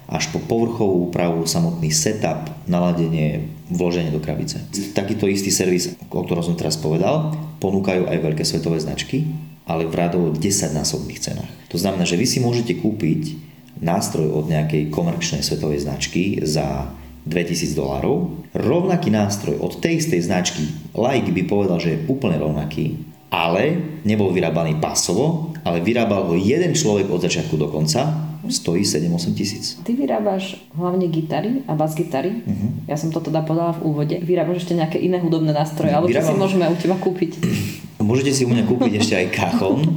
až 0.10 0.32
po 0.34 0.40
povrchovú 0.42 1.12
úpravu, 1.12 1.46
samotný 1.46 1.94
setup, 1.94 2.50
naladenie, 2.66 3.46
vloženie 3.70 4.10
do 4.10 4.18
krabice. 4.18 4.64
Takýto 4.96 5.30
istý 5.30 5.54
servis, 5.54 5.94
o 6.10 6.24
ktorom 6.26 6.42
som 6.42 6.58
teraz 6.58 6.82
povedal, 6.82 7.38
ponúkajú 7.62 8.10
aj 8.10 8.18
veľké 8.18 8.42
svetové 8.42 8.82
značky, 8.82 9.30
ale 9.70 9.86
v 9.86 9.94
rádovo 9.94 10.34
10 10.34 10.74
násobných 10.74 11.22
cenách. 11.22 11.52
To 11.70 11.78
znamená, 11.78 12.10
že 12.10 12.18
vy 12.18 12.26
si 12.26 12.42
môžete 12.42 12.82
kúpiť 12.82 13.38
nástroj 13.78 14.34
od 14.34 14.50
nejakej 14.50 14.90
komerčnej 14.90 15.46
svetovej 15.46 15.86
značky 15.86 16.42
za 16.42 16.90
2000 17.30 17.78
dolárov. 17.78 18.34
Rovnaký 18.58 19.14
nástroj 19.14 19.62
od 19.62 19.78
tej 19.78 20.02
istej 20.02 20.26
značky, 20.26 20.66
like 20.98 21.30
by 21.30 21.44
povedal, 21.46 21.78
že 21.78 21.96
je 21.96 22.04
úplne 22.10 22.42
rovnaký, 22.42 22.98
ale 23.30 23.78
nebol 24.02 24.34
vyrábaný 24.34 24.82
pasovo, 24.82 25.54
ale 25.62 25.86
vyrábal 25.86 26.26
ho 26.26 26.36
jeden 26.36 26.74
človek 26.74 27.06
od 27.14 27.22
začiatku 27.22 27.54
do 27.54 27.70
konca, 27.70 28.26
stojí 28.50 28.82
7-8 28.82 29.38
tisíc. 29.38 29.78
Ty 29.86 29.94
vyrábaš 29.94 30.58
hlavne 30.74 31.06
gitary 31.12 31.62
a 31.70 31.78
bas-gitary. 31.78 32.42
Uh-huh. 32.42 32.90
Ja 32.90 32.98
som 32.98 33.14
to 33.14 33.22
teda 33.22 33.46
podala 33.46 33.78
v 33.78 33.86
úvode. 33.86 34.16
Vyrábaš 34.18 34.66
ešte 34.66 34.74
nejaké 34.74 34.98
iné 34.98 35.22
hudobné 35.22 35.54
nástroje, 35.54 35.94
alebo 35.94 36.10
čo 36.10 36.26
si 36.26 36.34
môžeme 36.34 36.66
u 36.66 36.76
teba 36.80 36.98
kúpiť? 36.98 37.32
Môžete 38.10 38.34
si 38.34 38.42
u 38.42 38.50
mňa 38.50 38.66
kúpiť 38.66 38.94
ešte 38.98 39.14
aj 39.14 39.28
kachon. 39.30 39.86
E, 39.86 39.90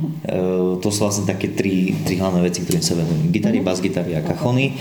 to 0.85 0.89
sú 0.93 1.09
vlastne 1.09 1.25
také 1.25 1.49
tri, 1.57 1.97
tri 2.05 2.21
hlavné 2.21 2.45
veci, 2.45 2.61
ktorým 2.61 2.85
sa 2.85 2.93
venujem. 2.93 3.33
Gitary, 3.33 3.65
mhm. 3.65 3.65
bas-gitary 3.65 4.13
a 4.13 4.21
kachony. 4.21 4.69
E, 4.69 4.73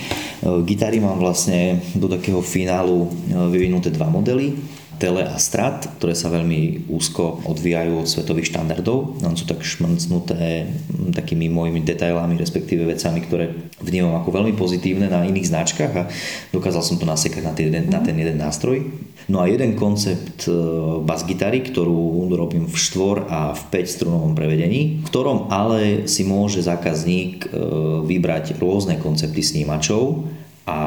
gitary 0.67 0.99
mám 0.99 1.15
vlastne 1.15 1.79
do 1.95 2.11
takého 2.11 2.43
finálu 2.43 3.07
e, 3.07 3.39
vyvinuté 3.47 3.87
dva 3.87 4.11
modely 4.11 4.59
tele 5.01 5.25
a 5.25 5.41
strat, 5.41 5.89
ktoré 5.97 6.13
sa 6.13 6.29
veľmi 6.29 6.85
úzko 6.85 7.41
odvíjajú 7.49 8.05
od 8.05 8.07
svetových 8.07 8.53
štandardov. 8.53 9.17
Tam 9.25 9.33
sú 9.33 9.49
tak 9.49 9.65
šmrcnuté 9.65 10.69
takými 11.17 11.49
mojimi 11.49 11.81
detailami, 11.81 12.37
respektíve 12.37 12.85
vecami, 12.85 13.25
ktoré 13.25 13.49
vnímam 13.81 14.21
ako 14.21 14.29
veľmi 14.29 14.53
pozitívne 14.53 15.09
na 15.09 15.25
iných 15.25 15.49
značkách 15.49 15.93
a 15.97 16.07
dokázal 16.53 16.85
som 16.85 17.01
to 17.01 17.09
nasekať 17.09 17.41
na, 17.41 17.53
ten, 17.57 17.73
na 17.89 17.97
ten 18.05 18.13
jeden 18.13 18.37
nástroj. 18.37 18.85
No 19.25 19.41
a 19.41 19.49
jeden 19.49 19.73
koncept 19.73 20.45
e, 20.45 20.53
bas 21.01 21.25
gitary, 21.25 21.65
ktorú 21.65 22.29
robím 22.33 22.69
v 22.69 22.75
4 22.77 23.25
a 23.25 23.41
v 23.57 23.61
5 23.73 23.95
strunovom 23.97 24.33
prevedení, 24.37 25.01
v 25.01 25.07
ktorom 25.07 25.49
ale 25.49 26.05
si 26.05 26.27
môže 26.27 26.61
zákazník 26.61 27.45
e, 27.45 27.47
vybrať 28.05 28.61
rôzne 28.61 29.01
koncepty 29.01 29.41
snímačov, 29.41 30.25
a 30.65 30.77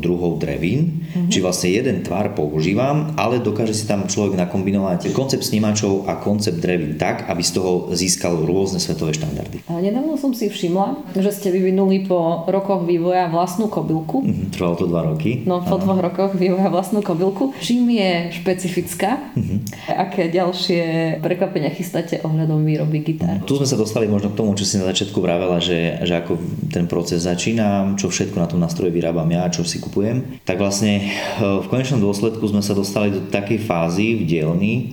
druhou 0.00 0.40
drevín. 0.40 1.04
Mm-hmm. 1.04 1.28
Čiže 1.28 1.44
vlastne 1.44 1.68
jeden 1.72 1.96
tvar 2.00 2.32
používam, 2.32 3.12
ale 3.20 3.44
dokáže 3.44 3.76
si 3.76 3.84
tam 3.84 4.08
človek 4.08 4.40
nakombinovať 4.40 5.12
koncept 5.12 5.44
snímačov 5.44 6.08
a 6.08 6.16
koncept 6.16 6.60
drevín 6.60 6.96
tak, 6.96 7.28
aby 7.28 7.42
z 7.44 7.60
toho 7.60 7.92
získal 7.92 8.40
rôzne 8.44 8.80
svetové 8.80 9.12
štandardy. 9.16 9.64
A 9.68 9.80
nedávno 9.80 10.16
som 10.16 10.32
si 10.32 10.48
všimla, 10.48 11.12
že 11.12 11.30
ste 11.32 11.48
vyvinuli 11.52 12.08
po 12.08 12.48
rokoch 12.48 12.88
vývoja 12.88 13.28
vlastnú 13.28 13.68
kobylku. 13.68 14.24
Mm-hmm, 14.24 14.46
trvalo 14.56 14.74
to 14.80 14.86
dva 14.88 15.02
roky. 15.04 15.44
No 15.44 15.60
po 15.60 15.76
dvoch 15.76 16.00
rokoch 16.00 16.32
vývoja 16.36 16.72
vlastnú 16.72 17.04
kobylku. 17.04 17.52
Čím 17.60 17.92
je 17.92 18.32
špecifická? 18.32 19.32
Mm-hmm. 19.36 19.58
Aké 19.92 20.32
ďalšie 20.32 20.82
prekvapenia 21.20 21.68
chystáte 21.72 22.20
ohľadom 22.24 22.64
výroby 22.64 23.04
gitár? 23.04 23.44
Tu 23.44 23.60
sme 23.60 23.68
sa 23.68 23.76
dostali 23.76 24.08
možno 24.08 24.32
k 24.32 24.38
tomu, 24.40 24.56
čo 24.56 24.64
si 24.64 24.80
na 24.80 24.88
začiatku 24.88 25.20
vravela, 25.20 25.60
že, 25.60 26.00
že 26.04 26.16
ako 26.16 26.40
ten 26.72 26.88
proces 26.88 27.24
začína, 27.28 27.96
čo 28.00 28.08
všetko 28.08 28.36
na 28.40 28.48
tom 28.48 28.60
nástroje 28.86 28.94
vyrábam 28.94 29.26
ja, 29.26 29.50
čo 29.50 29.66
si 29.66 29.82
kupujem. 29.82 30.38
Tak 30.46 30.62
vlastne 30.62 31.02
e, 31.02 31.04
v 31.42 31.66
konečnom 31.66 31.98
dôsledku 31.98 32.42
sme 32.46 32.62
sa 32.62 32.70
dostali 32.70 33.10
do 33.10 33.26
takej 33.26 33.58
fázy 33.66 34.14
v 34.14 34.22
dielni, 34.22 34.74
e, 34.78 34.84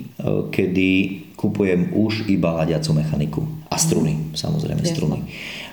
kedy 0.50 0.90
kupujem 1.38 1.94
už 1.94 2.26
iba 2.26 2.58
hľadiacu 2.58 2.90
mechaniku. 2.98 3.42
A 3.70 3.78
struny, 3.78 4.34
samozrejme 4.34 4.82
struny. 4.86 5.22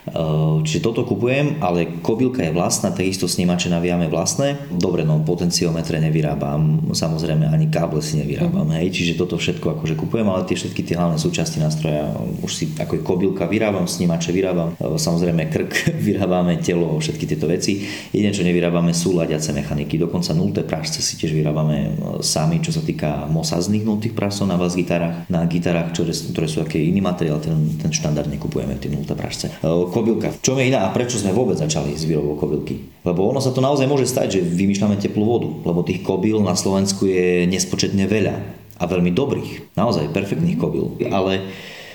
Ehm, 0.09 0.65
čiže 0.65 0.81
toto 0.81 1.05
kupujem, 1.05 1.61
ale 1.61 2.01
kobylka 2.01 2.41
je 2.41 2.57
vlastná, 2.57 2.89
takisto 2.89 3.29
snímače 3.29 3.69
navíjame 3.69 4.09
vlastné. 4.09 4.57
Dobre, 4.73 5.05
no 5.05 5.21
potenciometre 5.21 6.01
nevyrábam, 6.01 6.93
samozrejme 6.97 7.45
ani 7.45 7.69
káble 7.69 8.01
si 8.01 8.17
nevyrábam, 8.17 8.65
mm. 8.73 8.81
hej, 8.81 8.89
čiže 8.97 9.21
toto 9.21 9.37
všetko 9.37 9.77
akože 9.77 9.95
kupujem, 10.01 10.25
ale 10.33 10.49
tie 10.49 10.57
všetky 10.57 10.81
tie 10.89 10.97
hlavné 10.97 11.21
súčasti 11.21 11.61
nástroja 11.61 12.17
už 12.41 12.51
si 12.51 12.65
ako 12.81 12.97
je 12.97 13.03
kobylka 13.05 13.45
vyrábam, 13.45 13.85
snímače 13.85 14.33
vyrábam, 14.33 14.73
ehm, 14.81 14.97
samozrejme 14.97 15.53
krk 15.53 15.93
vyrábame, 16.09 16.57
telo, 16.65 16.97
všetky 16.97 17.25
tieto 17.29 17.45
veci. 17.45 17.85
Jediné, 18.11 18.33
čo 18.33 18.45
nevyrábame 18.47 18.97
sú 18.97 19.13
ladiace 19.13 19.53
mechaniky, 19.53 20.01
dokonca 20.01 20.33
nulté 20.33 20.65
prášce 20.65 21.05
si 21.05 21.21
tiež 21.21 21.37
vyrábame 21.37 21.77
ehm, 21.93 22.25
sami, 22.25 22.65
čo 22.65 22.73
sa 22.73 22.81
týka 22.81 23.29
mosazných 23.29 23.85
nultých 23.85 24.17
prášcov 24.17 24.49
na 24.49 24.57
vás 24.57 24.73
gitarách, 24.73 25.29
na 25.29 25.45
gitarách, 25.45 25.93
ktoré, 25.93 26.13
ktoré 26.17 26.47
sú 26.49 26.65
aký 26.65 26.89
iný 26.89 27.05
materiál, 27.05 27.37
ten, 27.37 27.77
ten 27.77 27.93
štandard 27.93 28.33
nekupujeme, 28.33 28.81
tie 28.81 28.89
nulté 28.89 29.13
prášce 29.13 29.53
kobylka. 29.91 30.33
V 30.33 30.43
čom 30.43 30.57
je 30.57 30.71
iná 30.71 30.87
a 30.87 30.95
prečo 30.95 31.19
sme 31.19 31.35
vôbec 31.35 31.59
začali 31.59 31.93
s 31.99 32.07
výrobou 32.07 32.39
kobylky? 32.39 33.03
Lebo 33.03 33.29
ono 33.29 33.43
sa 33.43 33.51
to 33.51 33.61
naozaj 33.61 33.91
môže 33.91 34.07
stať, 34.07 34.39
že 34.39 34.47
vymýšľame 34.47 34.97
teplú 34.97 35.27
vodu, 35.27 35.51
lebo 35.67 35.83
tých 35.83 36.01
kobyl 36.07 36.41
na 36.41 36.55
Slovensku 36.55 37.05
je 37.11 37.45
nespočetne 37.51 38.07
veľa 38.07 38.37
a 38.81 38.85
veľmi 38.89 39.13
dobrých, 39.13 39.77
naozaj 39.77 40.15
perfektných 40.15 40.57
kobyl. 40.57 40.97
Ale 41.13 41.45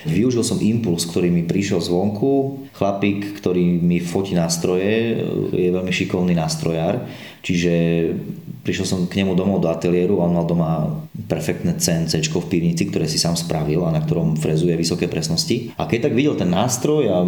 Využil 0.06 0.46
som 0.46 0.62
impuls, 0.62 1.02
ktorý 1.02 1.34
mi 1.34 1.42
prišiel 1.42 1.82
zvonku. 1.82 2.62
Chlapík, 2.78 3.42
ktorý 3.42 3.82
mi 3.82 3.98
fotí 3.98 4.38
nástroje, 4.38 5.18
je 5.50 5.74
veľmi 5.74 5.90
šikovný 5.90 6.30
nástrojár, 6.38 7.02
čiže 7.46 7.72
prišiel 8.66 8.86
som 8.86 9.00
k 9.06 9.22
nemu 9.22 9.38
domov 9.38 9.62
do 9.62 9.70
ateliéru 9.70 10.18
a 10.18 10.26
on 10.26 10.34
mal 10.34 10.46
doma 10.50 10.70
perfektné 11.30 11.78
CNC 11.78 12.26
v 12.26 12.50
pivnici, 12.50 12.90
ktoré 12.90 13.06
si 13.06 13.22
sám 13.22 13.38
spravil 13.38 13.86
a 13.86 13.94
na 13.94 14.02
ktorom 14.02 14.34
frezuje 14.34 14.74
vysoké 14.74 15.06
presnosti. 15.06 15.70
A 15.78 15.86
keď 15.86 16.10
tak 16.10 16.18
videl 16.18 16.34
ten 16.34 16.50
nástroj 16.50 17.06
a 17.06 17.22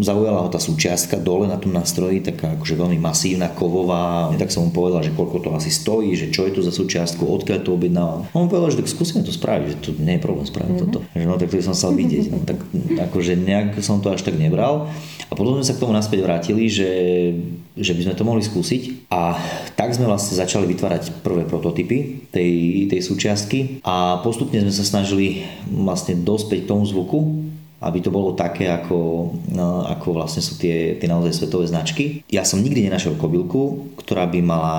zaujala 0.00 0.42
ho 0.42 0.48
tá 0.48 0.56
súčiastka 0.56 1.20
dole 1.20 1.44
na 1.44 1.60
tom 1.60 1.76
nástroji, 1.76 2.24
taká 2.24 2.56
akože 2.56 2.74
veľmi 2.74 2.96
masívna, 2.96 3.52
kovová, 3.52 4.32
tak 4.40 4.48
som 4.48 4.66
mu 4.66 4.70
povedal, 4.72 5.04
že 5.04 5.12
koľko 5.12 5.44
to 5.44 5.50
asi 5.52 5.68
stojí, 5.68 6.16
že 6.16 6.32
čo 6.32 6.48
je 6.48 6.56
to 6.56 6.64
za 6.64 6.72
súčiastku, 6.72 7.28
odkiaľ 7.28 7.60
to 7.60 7.76
objednávam. 7.76 8.24
On 8.32 8.48
povedal, 8.48 8.72
že 8.72 8.80
tak 8.80 8.88
skúsime 8.88 9.20
to 9.20 9.30
spraviť, 9.30 9.66
že 9.68 9.76
to 9.84 9.90
nie 10.00 10.16
je 10.16 10.24
problém 10.24 10.48
spraviť 10.48 10.72
mm-hmm. 10.72 10.92
toto. 10.96 11.04
Že 11.12 11.24
no 11.28 11.36
tak 11.36 11.48
to 11.52 11.60
som 11.60 11.76
chcel 11.76 11.92
vidieť. 11.92 12.24
No, 12.32 12.38
tak 12.48 12.58
akože 13.12 13.32
nejak 13.36 13.76
som 13.84 14.00
to 14.00 14.08
až 14.16 14.24
tak 14.24 14.40
nebral. 14.40 14.88
A 15.28 15.32
potom 15.36 15.60
sme 15.60 15.66
sa 15.68 15.76
k 15.76 15.82
tomu 15.84 15.92
naspäť 15.92 16.24
vrátili, 16.24 16.72
že, 16.72 16.90
že 17.80 17.94
by 17.94 18.02
sme 18.10 18.14
to 18.18 18.26
mohli 18.26 18.42
skúsiť. 18.42 19.10
A 19.10 19.38
tak 19.74 19.94
sme 19.94 20.10
vlastne 20.10 20.38
začali 20.38 20.66
vytvárať 20.68 21.22
prvé 21.24 21.46
prototypy 21.46 22.28
tej, 22.30 22.52
tej 22.90 23.00
súčiastky 23.02 23.80
a 23.86 24.20
postupne 24.20 24.60
sme 24.62 24.74
sa 24.74 24.84
snažili 24.84 25.46
vlastne 25.70 26.18
dospieť 26.18 26.66
k 26.66 26.70
tomu 26.70 26.84
zvuku, 26.84 27.18
aby 27.78 27.98
to 28.02 28.10
bolo 28.10 28.34
také, 28.34 28.66
ako, 28.66 29.30
no, 29.54 29.86
ako 29.86 30.18
vlastne 30.18 30.42
sú 30.42 30.58
tie, 30.58 30.98
tie 30.98 31.06
naozaj 31.06 31.46
svetové 31.46 31.70
značky. 31.70 32.26
Ja 32.26 32.42
som 32.42 32.58
nikdy 32.58 32.90
nenašiel 32.90 33.14
kobylku, 33.14 33.94
ktorá 34.02 34.26
by 34.26 34.40
mala 34.42 34.76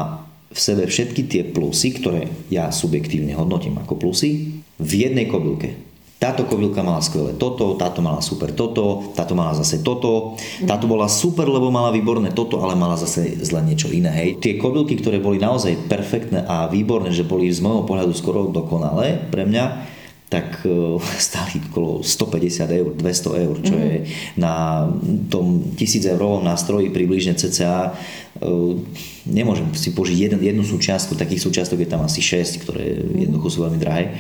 v 0.50 0.60
sebe 0.60 0.90
všetky 0.90 1.30
tie 1.30 1.42
plusy, 1.46 1.96
ktoré 1.96 2.28
ja 2.50 2.74
subjektívne 2.74 3.38
hodnotím 3.38 3.78
ako 3.80 3.96
plusy, 3.96 4.60
v 4.80 4.92
jednej 4.96 5.28
kobylke 5.28 5.89
táto 6.20 6.44
kobylka 6.44 6.84
mala 6.84 7.00
skvelé 7.00 7.32
toto, 7.40 7.80
táto 7.80 8.04
mala 8.04 8.20
super 8.20 8.52
toto, 8.52 9.16
táto 9.16 9.40
mala 9.40 9.56
zase 9.56 9.80
toto, 9.80 10.36
táto 10.68 10.84
bola 10.84 11.08
super, 11.08 11.48
lebo 11.48 11.72
mala 11.72 11.96
výborné 11.96 12.36
toto, 12.36 12.60
ale 12.60 12.76
mala 12.76 13.00
zase 13.00 13.40
zle 13.40 13.64
niečo 13.64 13.88
iné. 13.88 14.12
Hej. 14.12 14.44
Tie 14.44 14.60
kobylky, 14.60 15.00
ktoré 15.00 15.24
boli 15.24 15.40
naozaj 15.40 15.88
perfektné 15.88 16.44
a 16.44 16.68
výborné, 16.68 17.16
že 17.16 17.24
boli 17.24 17.48
z 17.48 17.64
môjho 17.64 17.88
pohľadu 17.88 18.12
skoro 18.12 18.52
dokonalé 18.52 19.32
pre 19.32 19.48
mňa, 19.48 19.96
tak 20.30 20.64
e, 20.64 21.02
stáli 21.28 21.60
okolo 21.74 22.06
150 22.06 22.70
eur, 22.70 22.88
200 22.96 23.44
eur, 23.44 23.56
čo 23.66 23.76
mm-hmm. 23.76 23.90
je 23.90 23.98
na 24.38 24.86
tom 25.28 25.74
1000 25.76 26.14
eurovom 26.16 26.46
nástroji 26.46 26.94
približne 26.94 27.36
cca 27.36 27.98
nemôžem 29.28 29.68
si 29.76 29.92
požiť 29.92 30.18
jeden, 30.30 30.40
jednu 30.40 30.64
súčiastku, 30.64 31.20
takých 31.20 31.44
súčiastok 31.44 31.84
je 31.84 31.90
tam 31.90 32.02
asi 32.08 32.24
6, 32.24 32.64
ktoré 32.64 33.04
jednoducho 33.28 33.48
sú 33.52 33.60
veľmi 33.68 33.80
drahé. 33.80 34.16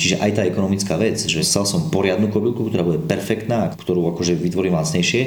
Čiže 0.00 0.24
aj 0.24 0.30
tá 0.32 0.42
ekonomická 0.48 0.94
vec, 0.96 1.20
že 1.20 1.44
chcel 1.44 1.68
som 1.68 1.92
poriadnu 1.92 2.32
kobylku, 2.32 2.72
ktorá 2.72 2.84
bude 2.84 3.00
perfektná, 3.04 3.72
ktorú 3.76 4.08
akože 4.16 4.36
vytvorím 4.40 4.76
lacnejšie. 4.76 5.22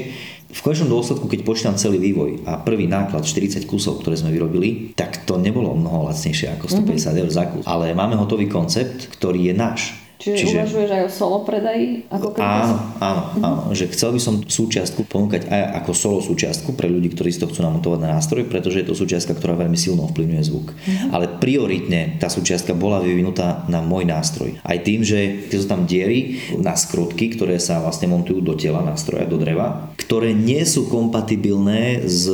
V 0.52 0.60
konečnom 0.60 0.92
dôsledku, 0.92 1.32
keď 1.32 1.40
počítam 1.48 1.76
celý 1.80 2.02
vývoj 2.02 2.44
a 2.44 2.60
prvý 2.60 2.84
náklad 2.90 3.24
40 3.24 3.64
kusov, 3.70 4.04
ktoré 4.04 4.20
sme 4.20 4.36
vyrobili, 4.36 4.92
tak 5.00 5.24
to 5.24 5.40
nebolo 5.40 5.72
mnoho 5.72 6.12
lacnejšie 6.12 6.60
ako 6.60 6.68
150 6.68 6.92
mm-hmm. 6.92 7.22
eur 7.24 7.30
za 7.32 7.44
kus. 7.48 7.64
Ale 7.64 7.96
máme 7.96 8.20
hotový 8.20 8.52
koncept, 8.52 9.08
ktorý 9.16 9.48
je 9.48 9.54
náš 9.56 10.01
Čiže, 10.22 10.38
Čiže 10.38 10.58
uvažuješ 10.62 10.90
aj 10.94 11.04
o 11.04 11.10
solo 11.10 11.38
predaji? 11.42 12.06
Ako 12.14 12.38
áno, 12.38 12.76
áno, 13.02 13.22
áno. 13.42 13.60
Že 13.74 13.90
chcel 13.98 14.10
by 14.14 14.22
som 14.22 14.36
súčiastku 14.46 15.02
ponúkať 15.10 15.50
aj 15.50 15.82
ako 15.82 15.92
solo 15.98 16.18
súčiastku 16.22 16.78
pre 16.78 16.86
ľudí, 16.86 17.10
ktorí 17.10 17.34
si 17.34 17.42
to 17.42 17.50
chcú 17.50 17.66
namontovať 17.66 18.00
na 18.06 18.22
nástroj, 18.22 18.46
pretože 18.46 18.86
je 18.86 18.88
to 18.88 18.94
súčiastka, 18.94 19.34
ktorá 19.34 19.58
veľmi 19.58 19.74
silno 19.74 20.06
ovplyvňuje 20.06 20.44
zvuk. 20.46 20.70
Uh-huh. 20.70 21.10
Ale 21.10 21.26
prioritne 21.42 22.22
tá 22.22 22.30
súčiastka 22.30 22.78
bola 22.78 23.02
vyvinutá 23.02 23.66
na 23.66 23.82
môj 23.82 24.06
nástroj. 24.06 24.62
Aj 24.62 24.78
tým, 24.78 25.02
že 25.02 25.50
sú 25.50 25.66
tam 25.66 25.90
diery 25.90 26.38
na 26.62 26.78
skrutky, 26.78 27.34
ktoré 27.34 27.58
sa 27.58 27.82
vlastne 27.82 28.06
montujú 28.14 28.46
do 28.46 28.54
tela 28.54 28.86
nástroja, 28.86 29.26
do 29.26 29.42
dreva, 29.42 29.90
ktoré 29.98 30.38
nie 30.38 30.62
sú 30.70 30.86
kompatibilné 30.86 32.06
s 32.06 32.30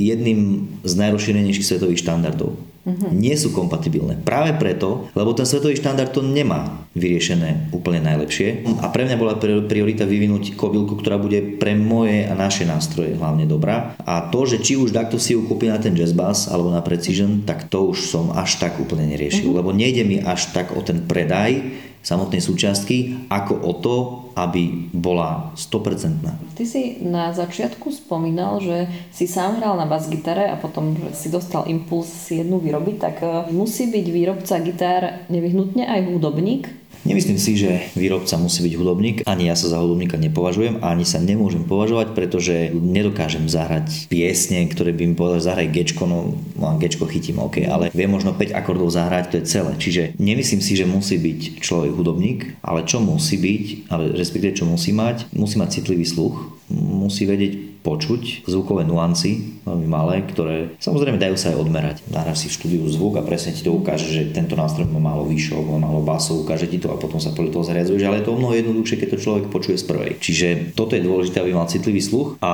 jedným 0.00 0.72
z 0.80 0.92
najrozšírenejších 0.96 1.68
svetových 1.68 2.00
štandardov 2.00 2.73
uh-huh. 2.84 3.10
nie 3.10 3.34
sú 3.34 3.50
kompatibilné. 3.50 4.20
Práve 4.22 4.54
preto, 4.56 5.08
lebo 5.16 5.32
ten 5.32 5.48
svetový 5.48 5.74
štandard 5.74 6.12
to 6.12 6.20
nemá 6.20 6.84
vyriešené 6.94 7.74
úplne 7.74 8.04
najlepšie. 8.04 8.68
A 8.84 8.92
pre 8.92 9.08
mňa 9.08 9.16
bola 9.18 9.34
priorita 9.40 10.06
vyvinúť 10.06 10.54
kobylku, 10.54 11.00
ktorá 11.00 11.18
bude 11.18 11.58
pre 11.58 11.74
moje 11.74 12.28
a 12.28 12.32
naše 12.38 12.62
nástroje 12.68 13.18
hlavne 13.18 13.48
dobrá. 13.48 13.98
A 14.06 14.30
to, 14.30 14.46
že 14.46 14.62
či 14.62 14.78
už 14.78 14.94
takto 14.94 15.18
si 15.18 15.34
ju 15.34 15.42
kúpi 15.48 15.66
na 15.66 15.80
ten 15.80 15.96
jazz 15.98 16.14
bass 16.14 16.46
alebo 16.46 16.70
na 16.70 16.84
precision, 16.84 17.42
tak 17.42 17.66
to 17.66 17.90
už 17.90 18.06
som 18.06 18.30
až 18.36 18.62
tak 18.62 18.78
úplne 18.78 19.10
neriešil. 19.10 19.50
Uh-huh. 19.50 19.58
Lebo 19.58 19.74
nejde 19.74 20.06
mi 20.06 20.22
až 20.22 20.54
tak 20.54 20.70
o 20.70 20.80
ten 20.84 21.02
predaj, 21.08 21.58
samotnej 22.04 22.44
súčiastky, 22.44 23.26
ako 23.32 23.54
o 23.64 23.72
to, 23.80 23.96
aby 24.36 24.92
bola 24.92 25.56
100%. 25.56 26.52
Ty 26.54 26.64
si 26.68 27.00
na 27.00 27.32
začiatku 27.32 27.88
spomínal, 27.88 28.60
že 28.60 28.86
si 29.08 29.24
sám 29.24 29.58
hral 29.58 29.80
na 29.80 29.88
bas-gitare 29.88 30.52
a 30.52 30.60
potom 30.60 30.92
že 30.94 31.16
si 31.16 31.28
dostal 31.32 31.64
impuls 31.64 32.06
si 32.06 32.44
jednu 32.44 32.60
vyrobiť, 32.60 32.96
tak 33.00 33.16
eh, 33.24 33.48
musí 33.50 33.88
byť 33.88 34.06
výrobca 34.12 34.54
gitár 34.60 35.02
nevyhnutne 35.32 35.88
aj 35.88 36.00
hudobník? 36.12 36.83
Nemyslím 37.04 37.36
si, 37.36 37.52
že 37.60 37.92
výrobca 37.92 38.40
musí 38.40 38.64
byť 38.64 38.74
hudobník, 38.80 39.16
ani 39.28 39.52
ja 39.52 39.54
sa 39.54 39.68
za 39.68 39.76
hudobníka 39.76 40.16
nepovažujem, 40.16 40.80
ani 40.80 41.04
sa 41.04 41.20
nemôžem 41.20 41.68
považovať, 41.68 42.16
pretože 42.16 42.72
nedokážem 42.72 43.44
zahrať 43.44 44.08
piesne, 44.08 44.64
ktoré 44.72 44.96
by 44.96 45.12
mi 45.12 45.14
povedali, 45.14 45.44
zahraj 45.44 45.68
gečko, 45.68 46.08
no, 46.08 46.32
no 46.56 46.80
gečko 46.80 47.04
chytím, 47.04 47.44
ok, 47.44 47.68
ale 47.68 47.92
viem 47.92 48.08
možno 48.08 48.32
5 48.32 48.56
akordov 48.56 48.88
zahrať, 48.88 49.24
to 49.28 49.36
je 49.40 49.48
celé. 49.48 49.72
Čiže 49.76 50.02
nemyslím 50.16 50.64
si, 50.64 50.72
že 50.80 50.88
musí 50.88 51.20
byť 51.20 51.60
človek 51.60 51.92
hudobník, 51.92 52.56
ale 52.64 52.88
čo 52.88 53.04
musí 53.04 53.36
byť, 53.36 53.92
ale 53.92 54.16
respektíve 54.16 54.56
čo 54.56 54.64
musí 54.64 54.96
mať, 54.96 55.28
musí 55.36 55.60
mať 55.60 55.80
citlivý 55.80 56.08
sluch, 56.08 56.56
musí 56.72 57.28
vedieť 57.28 57.52
počuť 57.84 58.48
zvukové 58.48 58.88
nuancy, 58.88 59.60
veľmi 59.68 59.84
malé, 59.84 60.24
ktoré 60.24 60.72
samozrejme 60.80 61.20
dajú 61.20 61.36
sa 61.36 61.52
aj 61.52 61.60
odmerať. 61.60 61.96
Nahráš 62.08 62.42
si 62.42 62.46
v 62.48 62.56
štúdiu 62.56 62.82
zvuk 62.88 63.20
a 63.20 63.22
presne 63.22 63.52
ti 63.52 63.60
to 63.60 63.76
ukáže, 63.76 64.08
že 64.08 64.32
tento 64.32 64.56
nástroj 64.56 64.88
má 64.88 65.12
málo 65.12 65.28
vyššie, 65.28 65.52
alebo 65.52 65.76
málo 65.76 66.00
basov, 66.00 66.48
ukáže 66.48 66.64
ti 66.64 66.80
to 66.80 66.88
a 66.88 66.96
potom 66.96 67.20
sa 67.20 67.36
podľa 67.36 67.60
toho 67.60 67.68
zariadzuješ, 67.68 68.02
ale 68.08 68.24
je 68.24 68.26
to 68.26 68.32
o 68.32 68.40
mnoho 68.40 68.56
jednoduchšie, 68.56 68.96
keď 69.04 69.08
to 69.12 69.22
človek 69.22 69.44
počuje 69.52 69.76
z 69.76 69.84
prvej. 69.84 70.10
Čiže 70.16 70.48
toto 70.72 70.96
je 70.96 71.04
dôležité, 71.04 71.44
aby 71.44 71.52
mal 71.52 71.68
citlivý 71.68 72.00
sluch 72.00 72.40
a 72.40 72.52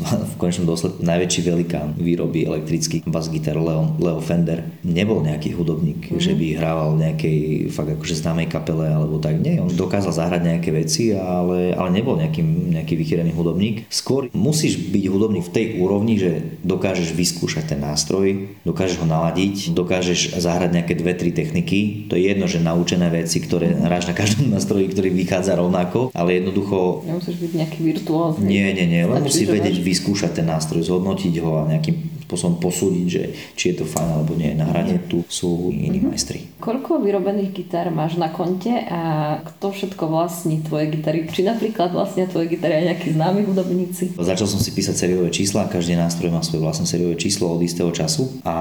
v 0.32 0.34
konečnom 0.38 0.68
dôsledku 0.68 1.00
najväčší 1.02 1.40
velikán 1.44 1.94
výroby 1.98 2.46
elektrických 2.48 3.04
bas 3.06 3.28
gitar 3.28 3.58
Leo, 3.58 3.94
Leo 3.98 4.20
Fender 4.22 4.64
nebol 4.82 5.20
nejaký 5.22 5.52
hudobník, 5.54 6.08
mm-hmm. 6.08 6.22
že 6.22 6.32
by 6.32 6.46
hrával 6.58 6.96
nejakej 6.98 7.68
fakt 7.70 7.90
akože 7.98 8.14
známej 8.22 8.48
kapele 8.48 8.88
alebo 8.88 9.18
tak. 9.18 9.38
Nie, 9.42 9.58
on 9.60 9.72
dokázal 9.72 10.14
zahrať 10.14 10.42
nejaké 10.42 10.70
veci, 10.72 11.12
ale, 11.12 11.74
ale 11.74 11.88
nebol 11.92 12.16
nejaký, 12.16 12.42
nejaký 12.42 12.94
vychýrený 12.96 13.32
hudobník. 13.34 13.88
Skôr 13.90 14.30
musíš 14.32 14.78
byť 14.78 15.04
hudobník 15.10 15.44
v 15.48 15.54
tej 15.54 15.66
úrovni, 15.82 16.16
že 16.16 16.58
dokážeš 16.62 17.12
vyskúšať 17.12 17.74
ten 17.74 17.80
nástroj, 17.82 18.54
dokážeš 18.62 19.02
ho 19.02 19.06
naladiť, 19.06 19.74
dokážeš 19.74 20.38
zahrať 20.38 20.70
nejaké 20.72 20.94
dve, 20.96 21.12
tri 21.18 21.30
techniky. 21.34 22.08
To 22.08 22.14
je 22.14 22.30
jedno, 22.30 22.46
že 22.46 22.62
naučené 22.62 23.10
veci, 23.10 23.42
ktoré 23.42 23.74
hráš 23.74 24.08
na 24.08 24.14
každom 24.14 24.50
nástroji, 24.54 24.88
ktorý 24.90 25.10
vychádza 25.12 25.58
rovnako, 25.58 26.14
ale 26.14 26.38
jednoducho... 26.40 27.02
Nemusíš 27.04 27.36
byť 27.42 27.52
nejaký 27.58 27.78
virtuózny. 27.82 28.46
Nie, 28.46 28.72
nie, 28.72 28.86
nie, 28.86 29.02
len 29.04 29.22
musí 29.22 29.44
že 29.44 29.52
vedieť 29.52 29.76
vyskúšať 29.82 30.40
ten 30.40 30.46
nástroj, 30.46 30.86
zhodnotiť 30.86 31.34
ho 31.42 31.60
a 31.60 31.68
nejakým 31.68 32.21
spôsobom 32.32 32.56
posúdiť, 32.64 33.06
že 33.12 33.22
či 33.52 33.76
je 33.76 33.82
to 33.82 33.84
fajn 33.84 34.08
alebo 34.08 34.32
nie. 34.32 34.56
Na 34.56 34.64
hrane 34.72 35.04
tu 35.04 35.20
sú 35.28 35.68
iní 35.68 36.00
majstri. 36.00 36.48
Koľko 36.64 37.04
vyrobených 37.04 37.52
gitár 37.52 37.92
máš 37.92 38.16
na 38.16 38.32
konte 38.32 38.72
a 38.72 39.36
kto 39.44 39.76
všetko 39.76 40.08
vlastní 40.08 40.64
tvoje 40.64 40.88
gitary? 40.88 41.28
Či 41.28 41.44
napríklad 41.44 41.92
vlastnia 41.92 42.24
tvoje 42.24 42.48
gitary 42.48 42.80
aj 42.80 42.84
nejakí 42.88 43.08
známi 43.12 43.44
hudobníci? 43.44 44.16
Začal 44.16 44.48
som 44.48 44.56
si 44.56 44.72
písať 44.72 44.96
sériové 44.96 45.28
čísla, 45.28 45.68
každý 45.68 45.92
nástroj 45.92 46.32
má 46.32 46.40
svoje 46.40 46.64
vlastné 46.64 46.88
sériové 46.88 47.20
číslo 47.20 47.52
od 47.52 47.60
istého 47.60 47.92
času 47.92 48.40
a 48.48 48.56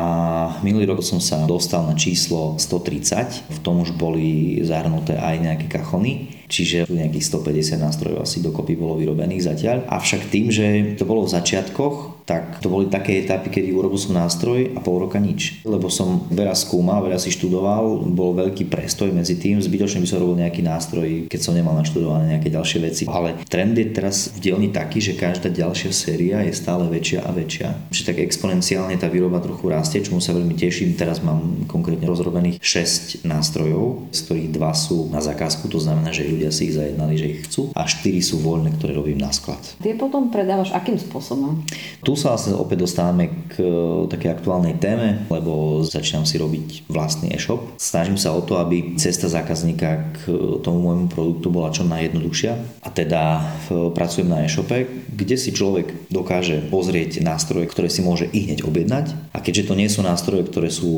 minulý 0.65 0.91
rok 0.91 0.99
som 1.05 1.23
sa 1.23 1.47
dostal 1.47 1.87
na 1.87 1.95
číslo 1.95 2.59
130, 2.59 3.47
v 3.47 3.59
tom 3.63 3.85
už 3.85 3.95
boli 3.95 4.59
zahrnuté 4.65 5.15
aj 5.15 5.35
nejaké 5.39 5.65
kachony, 5.69 6.41
čiže 6.51 6.89
nejakých 6.91 7.31
150 7.31 7.79
nástrojov 7.79 8.27
asi 8.27 8.43
dokopy 8.43 8.75
bolo 8.75 8.99
vyrobených 8.99 9.47
zatiaľ. 9.47 9.87
Avšak 9.87 10.27
tým, 10.27 10.51
že 10.51 10.97
to 10.99 11.07
bolo 11.07 11.23
v 11.23 11.31
začiatkoch, 11.31 12.27
tak 12.27 12.59
to 12.59 12.67
boli 12.67 12.91
také 12.91 13.23
etapy, 13.23 13.47
kedy 13.61 13.77
urobil 13.77 14.01
som 14.01 14.17
nástroj 14.17 14.73
a 14.73 14.81
pol 14.81 15.05
roka 15.05 15.21
nič. 15.21 15.61
Lebo 15.61 15.85
som 15.93 16.25
veľa 16.33 16.57
skúmal, 16.57 17.05
veľa 17.05 17.21
si 17.21 17.29
študoval, 17.29 18.09
bol 18.09 18.33
veľký 18.33 18.65
prestoj 18.65 19.13
medzi 19.13 19.37
tým, 19.37 19.61
zbytočne 19.61 20.01
by 20.01 20.09
som 20.09 20.17
robil 20.17 20.41
nejaký 20.41 20.65
nástroj, 20.65 21.29
keď 21.29 21.39
som 21.45 21.53
nemal 21.53 21.77
naštudované 21.77 22.33
nejaké 22.33 22.49
ďalšie 22.49 22.79
veci. 22.81 23.03
Ale 23.05 23.37
trend 23.45 23.77
je 23.77 23.85
teraz 23.93 24.33
v 24.33 24.49
dielni 24.49 24.73
taký, 24.73 24.97
že 24.97 25.13
každá 25.13 25.53
ďalšia 25.53 25.93
séria 25.93 26.41
je 26.41 26.57
stále 26.57 26.89
väčšia 26.89 27.21
a 27.21 27.29
väčšia. 27.29 27.93
Čiže 27.93 28.07
tak 28.09 28.17
exponenciálne 28.25 28.97
tá 28.97 29.05
výroba 29.05 29.37
trochu 29.37 29.69
rastie, 29.69 30.01
čomu 30.01 30.17
sa 30.17 30.33
veľmi 30.33 30.57
teším. 30.57 30.97
Teraz 30.97 31.21
mám 31.21 31.69
konkrétne 31.69 32.09
rozrobených 32.09 32.57
6 32.57 33.29
nástrojov, 33.29 34.09
z 34.09 34.19
ktorých 34.25 34.49
dva 34.57 34.73
sú 34.73 35.13
na 35.13 35.21
zakázku, 35.21 35.69
to 35.69 35.77
znamená, 35.77 36.09
že 36.09 36.25
ľudia 36.25 36.49
si 36.49 36.73
ich 36.73 36.73
zajednali, 36.73 37.13
že 37.13 37.29
ich 37.29 37.39
chcú 37.45 37.69
a 37.77 37.85
4 37.85 38.09
sú 38.25 38.41
voľné, 38.41 38.73
ktoré 38.81 38.97
robím 38.97 39.21
na 39.21 39.29
sklad. 39.29 39.61
Tie 39.85 39.93
potom 39.93 40.33
predávaš 40.33 40.73
akým 40.73 40.97
spôsobom? 40.97 41.61
Tu 42.01 42.17
sa 42.17 42.33
vlastne 42.33 42.57
opäť 42.57 42.87
dostávame 42.87 43.29
k 43.50 43.50
e, 43.55 43.63
takej 44.07 44.31
aktuálnej 44.31 44.77
téme, 44.77 45.25
lebo 45.27 45.81
začínam 45.81 46.23
si 46.23 46.35
robiť 46.35 46.87
vlastný 46.87 47.31
e-shop. 47.31 47.75
Snažím 47.75 48.15
sa 48.15 48.31
o 48.31 48.41
to, 48.41 48.57
aby 48.57 48.95
cesta 48.95 49.25
zákazníka 49.25 49.89
k 50.13 50.19
e, 50.27 50.59
tomu 50.59 50.83
môjmu 50.83 51.07
produktu 51.07 51.47
bola 51.47 51.69
čo 51.69 51.83
najjednoduchšia. 51.83 52.53
A 52.81 52.89
teda 52.89 53.21
e, 53.67 53.91
pracujem 53.91 54.27
na 54.27 54.43
e-shope, 54.43 54.85
kde 55.07 55.35
si 55.35 55.51
človek 55.51 56.07
dokáže 56.07 56.61
pozrieť 56.67 57.19
nástroje, 57.19 57.65
ktoré 57.65 57.87
si 57.87 57.99
môže 57.99 58.27
i 58.27 58.45
hneď 58.45 58.61
objednať. 58.61 59.05
A 59.31 59.39
keďže 59.39 59.67
to 59.67 59.73
nie 59.73 59.87
sú 59.87 60.01
nástroje, 60.01 60.43
ktoré 60.43 60.67
sú 60.67 60.89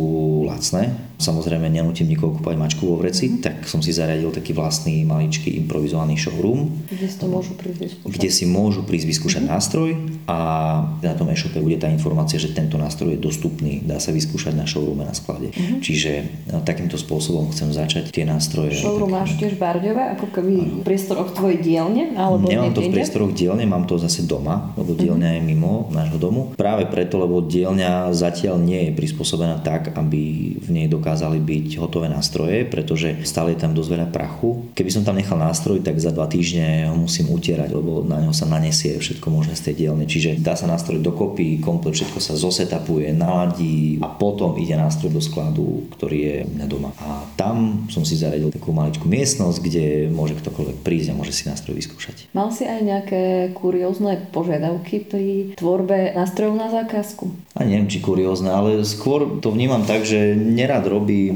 lacné, 0.43 0.91
samozrejme 1.17 1.69
nenutím 1.69 2.10
nikoho 2.10 2.36
kúpať 2.36 2.55
mačku 2.55 2.83
vo 2.83 2.98
vreci, 2.98 3.29
Mhm. 3.29 3.39
tak 3.39 3.55
som 3.63 3.79
si 3.79 3.89
zariadil 3.89 4.27
taký 4.29 4.51
vlastný 4.51 5.03
maličký 5.03 5.55
improvizovaný 5.57 6.17
showroom, 6.17 6.83
Kde 6.89 7.07
si 7.07 7.15
to 7.15 7.27
môžu 7.27 7.53
prísť 7.55 7.79
vyskúšať? 7.79 8.12
kde 8.12 8.29
si 8.29 8.43
môžu 8.43 8.81
prísť 8.83 9.07
vyskúšať 9.07 9.43
nástroj 9.45 9.89
a 10.27 10.38
na 11.00 11.13
tom 11.15 11.29
e-shope 11.29 11.55
bude 11.57 11.77
tá 11.77 11.88
informácia, 11.88 12.36
že 12.43 12.51
tento 12.51 12.75
nástroj 12.75 13.15
je 13.15 13.19
dostupný, 13.23 13.79
dá 13.79 14.03
sa 14.03 14.12
vyskúšať 14.12 14.51
na 14.51 14.67
showroome 14.67 15.07
na 15.07 15.15
sklade. 15.15 15.55
Čiže 15.79 16.43
no, 16.51 16.59
takýmto 16.59 17.00
spôsobom 17.00 17.47
chcem 17.55 17.71
začať 17.71 18.12
tie 18.12 18.27
nástroje. 18.27 18.75
Showroom 18.75 19.12
tak- 19.12 19.17
máš 19.23 19.31
tiež 19.39 19.55
v 19.55 19.59
Barďove, 19.63 20.03
ako 20.19 20.27
keby 20.35 20.53
v 20.81 20.83
priestoroch 20.83 21.31
tvojej 21.31 21.59
dielne? 21.63 22.12
Alebo 22.19 22.51
Nemám 22.51 22.75
to 22.75 22.83
v 22.83 22.91
priestoroch 22.91 23.31
dielne, 23.31 23.63
mám 23.63 23.88
to 23.88 23.95
zase 23.95 24.27
doma, 24.27 24.75
lebo 24.75 24.91
dielňa 24.91 25.39
je 25.39 25.41
mimo 25.41 25.88
nášho 25.95 26.19
domu. 26.19 26.51
Práve 26.59 26.83
preto, 26.91 27.15
lebo 27.21 27.39
dielňa 27.39 28.12
zatiaľ 28.12 28.59
nie 28.59 28.89
je 28.89 28.91
prispôsobená 28.97 29.63
tak, 29.63 29.95
aby 29.95 30.55
v 30.59 30.69
nej 30.69 30.88
dokázali 30.91 31.39
byť 31.39 31.67
hotové 31.79 32.12
nástroje, 32.12 32.67
pretože 32.67 33.23
stále 33.23 33.55
je 33.55 33.63
tam 33.63 33.71
dosť 33.71 33.89
veľa 33.93 34.07
prachu. 34.09 34.73
Keby 34.73 34.89
som 34.91 35.03
tam 35.05 35.15
nechal 35.15 35.39
nástroj, 35.39 35.79
tak 35.85 36.01
za 36.01 36.12
dva 36.12 36.27
týždne 36.27 36.89
ho 36.89 36.97
musím 36.97 37.29
utierať, 37.31 37.69
lebo 37.71 38.03
na 38.03 38.19
neho 38.19 38.35
sa 38.35 38.50
nanesie 38.50 38.97
všetko 38.97 39.27
možné 39.29 39.53
z 39.53 39.71
tej 39.71 39.85
dielne. 39.85 40.05
Čiže 40.09 40.41
dá 40.41 40.57
sa 40.57 40.65
nástroj 40.65 41.00
dokopy, 41.00 41.62
komplet 41.62 41.93
všetko 41.93 42.19
sa 42.24 42.39
zosetapuje, 42.39 43.12
naladí 43.12 44.00
a 44.00 44.07
potom 44.07 44.55
ide 44.55 44.79
nástroj 44.79 45.12
do 45.12 45.20
skladu, 45.20 45.92
ktorý 46.00 46.18
je 46.24 46.36
u 46.48 46.51
mňa 46.55 46.68
doma. 46.72 46.90
A 47.03 47.27
tam 47.36 47.83
som 47.92 48.07
si 48.07 48.16
zaradil 48.16 48.48
takú 48.48 48.72
maličkú 48.72 49.03
miestnosť, 49.12 49.57
kde 49.59 49.86
môže 50.07 50.40
ktokoľvek 50.40 50.79
prísť 50.79 51.12
a 51.12 51.18
môže 51.20 51.36
si 51.36 51.51
nástroj 51.51 51.75
vyskúšať. 51.75 52.31
Mal 52.31 52.48
si 52.55 52.64
aj 52.64 52.79
nejaké 52.79 53.24
kuriózne 53.51 54.31
požiadavky 54.31 55.03
pri 55.03 55.27
tvorbe 55.59 56.16
nástrojov 56.16 56.55
na 56.55 56.72
zákazku? 56.72 57.27
A 57.59 57.68
neviem, 57.68 57.92
či 57.92 58.00
kuriózne, 58.00 58.50
ale 58.50 58.79
skôr 58.88 59.44
to 59.44 59.51
vnímam 59.51 59.83
tak, 59.83 60.07
že 60.07 60.33
nerad 60.33 60.88
robím 60.88 61.36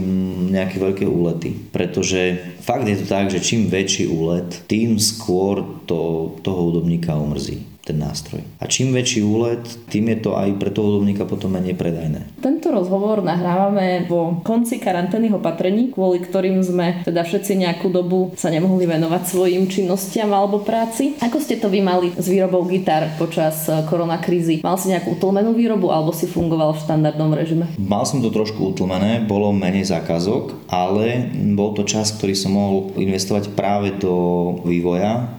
nejaké 0.56 0.80
veľké 0.80 1.06
úlety. 1.06 1.52
Pretože 1.76 2.40
fakt 2.64 2.88
je 2.88 2.96
to 2.96 3.06
tak, 3.06 3.28
že 3.28 3.44
čím 3.44 3.68
väčší 3.68 4.08
úlet, 4.08 4.64
tým 4.72 4.96
skôr 4.96 5.84
to 5.84 6.32
toho 6.42 6.72
hudobníka 6.72 7.12
umrzí 7.20 7.67
ten 7.88 7.96
nástroj. 8.04 8.44
A 8.60 8.68
čím 8.68 8.92
väčší 8.92 9.24
úlet, 9.24 9.64
tým 9.88 10.12
je 10.12 10.18
to 10.20 10.36
aj 10.36 10.52
pre 10.60 10.68
toho 10.76 10.92
hudobníka 10.92 11.24
potom 11.24 11.56
menej 11.56 11.80
predajné. 11.80 12.44
Tento 12.44 12.68
rozhovor 12.76 13.24
nahrávame 13.24 14.04
vo 14.12 14.44
konci 14.44 14.84
karanténnych 14.84 15.40
opatrení, 15.40 15.96
kvôli 15.96 16.20
ktorým 16.20 16.60
sme 16.60 17.08
teda 17.08 17.24
všetci 17.24 17.64
nejakú 17.64 17.88
dobu 17.88 18.36
sa 18.36 18.52
nemohli 18.52 18.84
venovať 18.84 19.24
svojim 19.24 19.72
činnostiam 19.72 20.36
alebo 20.36 20.60
práci. 20.60 21.16
Ako 21.24 21.40
ste 21.40 21.56
to 21.56 21.72
vy 21.72 21.80
mali 21.80 22.12
s 22.12 22.28
výrobou 22.28 22.68
gitar 22.68 23.16
počas 23.16 23.72
eh, 23.72 23.80
koronakrízy? 23.88 24.60
Mal 24.60 24.76
si 24.76 24.92
nejakú 24.92 25.16
utlmenú 25.16 25.56
výrobu 25.56 25.88
alebo 25.96 26.12
si 26.12 26.28
fungoval 26.28 26.76
v 26.76 26.84
štandardnom 26.84 27.32
režime? 27.32 27.72
Mal 27.80 28.04
som 28.04 28.20
to 28.20 28.28
trošku 28.28 28.76
utlmené, 28.76 29.24
bolo 29.24 29.56
menej 29.56 29.88
zákazok, 29.88 30.68
ale 30.68 31.32
bol 31.56 31.72
to 31.72 31.88
čas, 31.88 32.12
ktorý 32.20 32.36
som 32.36 32.58
mohol 32.58 32.92
investovať 33.00 33.56
práve 33.56 33.96
do 33.96 34.12
vývoja 34.68 35.38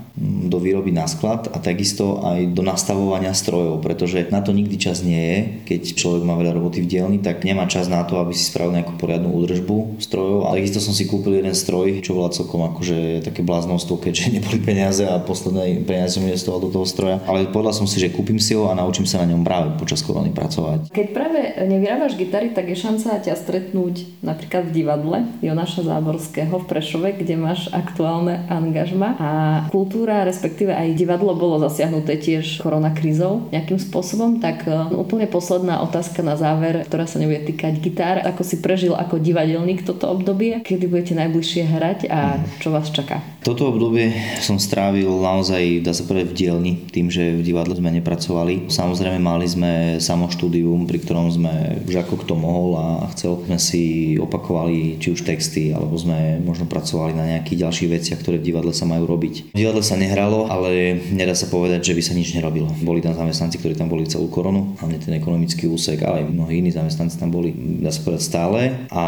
do 0.49 0.59
výroby 0.59 0.91
na 0.91 1.07
sklad 1.07 1.47
a 1.53 1.63
takisto 1.63 2.25
aj 2.25 2.51
do 2.53 2.63
nastavovania 2.67 3.31
strojov, 3.33 3.79
pretože 3.85 4.27
na 4.35 4.43
to 4.43 4.51
nikdy 4.51 4.75
čas 4.81 5.07
nie 5.07 5.23
je. 5.23 5.39
Keď 5.69 5.83
človek 5.95 6.23
má 6.27 6.35
veľa 6.35 6.59
roboty 6.59 6.83
v 6.83 6.91
dielni, 6.91 7.19
tak 7.23 7.47
nemá 7.47 7.71
čas 7.71 7.87
na 7.87 8.03
to, 8.03 8.19
aby 8.19 8.35
si 8.35 8.51
spravil 8.51 8.75
nejakú 8.75 8.99
poriadnu 8.99 9.31
údržbu 9.31 10.03
strojov. 10.03 10.51
A 10.51 10.59
takisto 10.59 10.83
som 10.83 10.97
si 10.97 11.07
kúpil 11.07 11.39
jeden 11.39 11.55
stroj, 11.55 12.03
čo 12.03 12.19
bola 12.19 12.35
celkom 12.35 12.67
akože 12.67 13.23
také 13.23 13.47
bláznostvo, 13.47 14.01
keďže 14.03 14.31
neboli 14.41 14.59
peniaze 14.59 15.07
a 15.07 15.23
posledné 15.23 15.87
peniaze 15.87 16.19
som 16.19 16.27
investoval 16.27 16.67
do 16.67 16.71
toho 16.75 16.87
stroja. 16.89 17.23
Ale 17.29 17.47
povedal 17.53 17.77
som 17.77 17.87
si, 17.87 18.03
že 18.03 18.11
kúpim 18.11 18.43
si 18.43 18.59
ho 18.59 18.67
a 18.67 18.75
naučím 18.75 19.07
sa 19.07 19.23
na 19.23 19.31
ňom 19.31 19.47
práve 19.47 19.77
počas 19.79 20.03
korony 20.03 20.35
pracovať. 20.35 20.91
Keď 20.91 21.07
práve 21.15 21.41
nevyrábaš 21.69 22.19
gitary, 22.19 22.51
tak 22.51 22.67
je 22.67 22.77
šanca 22.79 23.23
ťa 23.23 23.35
stretnúť 23.39 24.25
napríklad 24.25 24.73
v 24.73 24.75
divadle 24.83 25.17
Jonáša 25.45 25.87
Záborského 25.87 26.59
v 26.59 26.67
Prešove, 26.67 27.09
kde 27.15 27.35
máš 27.39 27.71
aktuálne 27.71 28.49
angažma 28.49 29.15
a 29.21 29.31
kultúra, 29.69 30.08
respektíve 30.09 30.73
aj 30.73 30.97
divadlo 30.97 31.37
bolo 31.37 31.61
zasiahnuté 31.63 32.19
tiež 32.19 32.65
koronakrízou 32.65 33.53
nejakým 33.53 33.79
spôsobom. 33.79 34.41
Tak 34.41 34.65
e, 34.65 34.71
úplne 34.97 35.29
posledná 35.29 35.85
otázka 35.85 36.25
na 36.25 36.35
záver, 36.35 36.83
ktorá 36.89 37.05
sa 37.05 37.21
nebude 37.21 37.45
týkať 37.45 37.79
gitár. 37.79 38.17
Ako 38.25 38.43
si 38.43 38.59
prežil 38.65 38.97
ako 38.97 39.21
divadelník 39.21 39.85
toto 39.85 40.09
obdobie? 40.09 40.65
Kedy 40.65 40.85
budete 40.89 41.15
najbližšie 41.19 41.63
hrať 41.69 41.99
a 42.09 42.41
čo 42.59 42.73
vás 42.73 42.89
čaká? 42.89 43.21
Toto 43.45 43.71
obdobie 43.71 44.13
som 44.45 44.61
strávil 44.61 45.09
naozaj, 45.09 45.81
dá 45.81 45.93
sa 45.95 46.05
povedať, 46.05 46.33
v 46.33 46.37
dielni, 46.37 46.73
tým, 46.91 47.09
že 47.09 47.39
v 47.39 47.45
divadle 47.45 47.73
sme 47.77 47.95
nepracovali. 47.97 48.69
Samozrejme 48.69 49.19
mali 49.23 49.47
sme 49.49 49.73
samoštúdium, 50.03 50.85
pri 50.85 50.99
ktorom 51.01 51.33
sme 51.33 51.81
už 51.87 52.05
ako 52.05 52.15
kto 52.25 52.35
mohol 52.35 52.77
a 52.77 52.87
chcel, 53.15 53.41
sme 53.45 53.59
si 53.59 53.83
opakovali 54.21 55.01
či 55.03 55.15
už 55.15 55.25
texty, 55.25 55.73
alebo 55.73 55.97
sme 55.97 56.39
možno 56.43 56.69
pracovali 56.69 57.15
na 57.15 57.25
nejakých 57.37 57.67
ďalších 57.67 57.91
veciach, 57.91 58.19
ktoré 58.21 58.37
v 58.39 58.53
divadle 58.53 58.73
sa 58.77 58.87
majú 58.87 59.07
robiť. 59.09 59.55
V 59.55 59.59
divadle 59.59 59.83
sa 59.83 59.98
nehralo, 59.99 60.49
ale 60.49 60.97
nedá 61.13 61.35
sa 61.35 61.51
povedať, 61.51 61.93
že 61.93 61.97
by 61.99 62.03
sa 62.03 62.15
nič 62.15 62.33
nerobilo. 62.33 62.71
Boli 62.81 63.03
tam 63.03 63.13
zamestnanci, 63.13 63.59
ktorí 63.59 63.75
tam 63.75 63.91
boli 63.91 64.07
celú 64.07 64.31
koronu, 64.31 64.79
hlavne 64.79 65.03
ten 65.03 65.13
ekonomický 65.19 65.67
úsek, 65.67 66.07
ale 66.07 66.25
aj 66.25 66.31
mnohí 66.31 66.63
iní 66.63 66.71
zamestnanci 66.71 67.19
tam 67.19 67.35
boli, 67.35 67.53
dá 67.83 67.91
sa 67.91 68.01
povedať, 68.07 68.23
stále. 68.23 68.61
A 68.95 69.05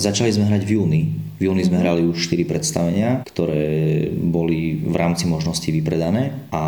začali 0.00 0.32
sme 0.32 0.48
hrať 0.48 0.62
v 0.64 0.74
júni. 0.80 1.02
V 1.42 1.50
júni 1.50 1.66
sme 1.66 1.82
hrali 1.82 2.06
už 2.06 2.30
4 2.30 2.46
predstavenia, 2.46 3.26
ktoré 3.26 4.06
boli 4.14 4.78
v 4.78 4.94
rámci 4.94 5.26
možností 5.26 5.74
vypredané 5.74 6.46
a 6.54 6.62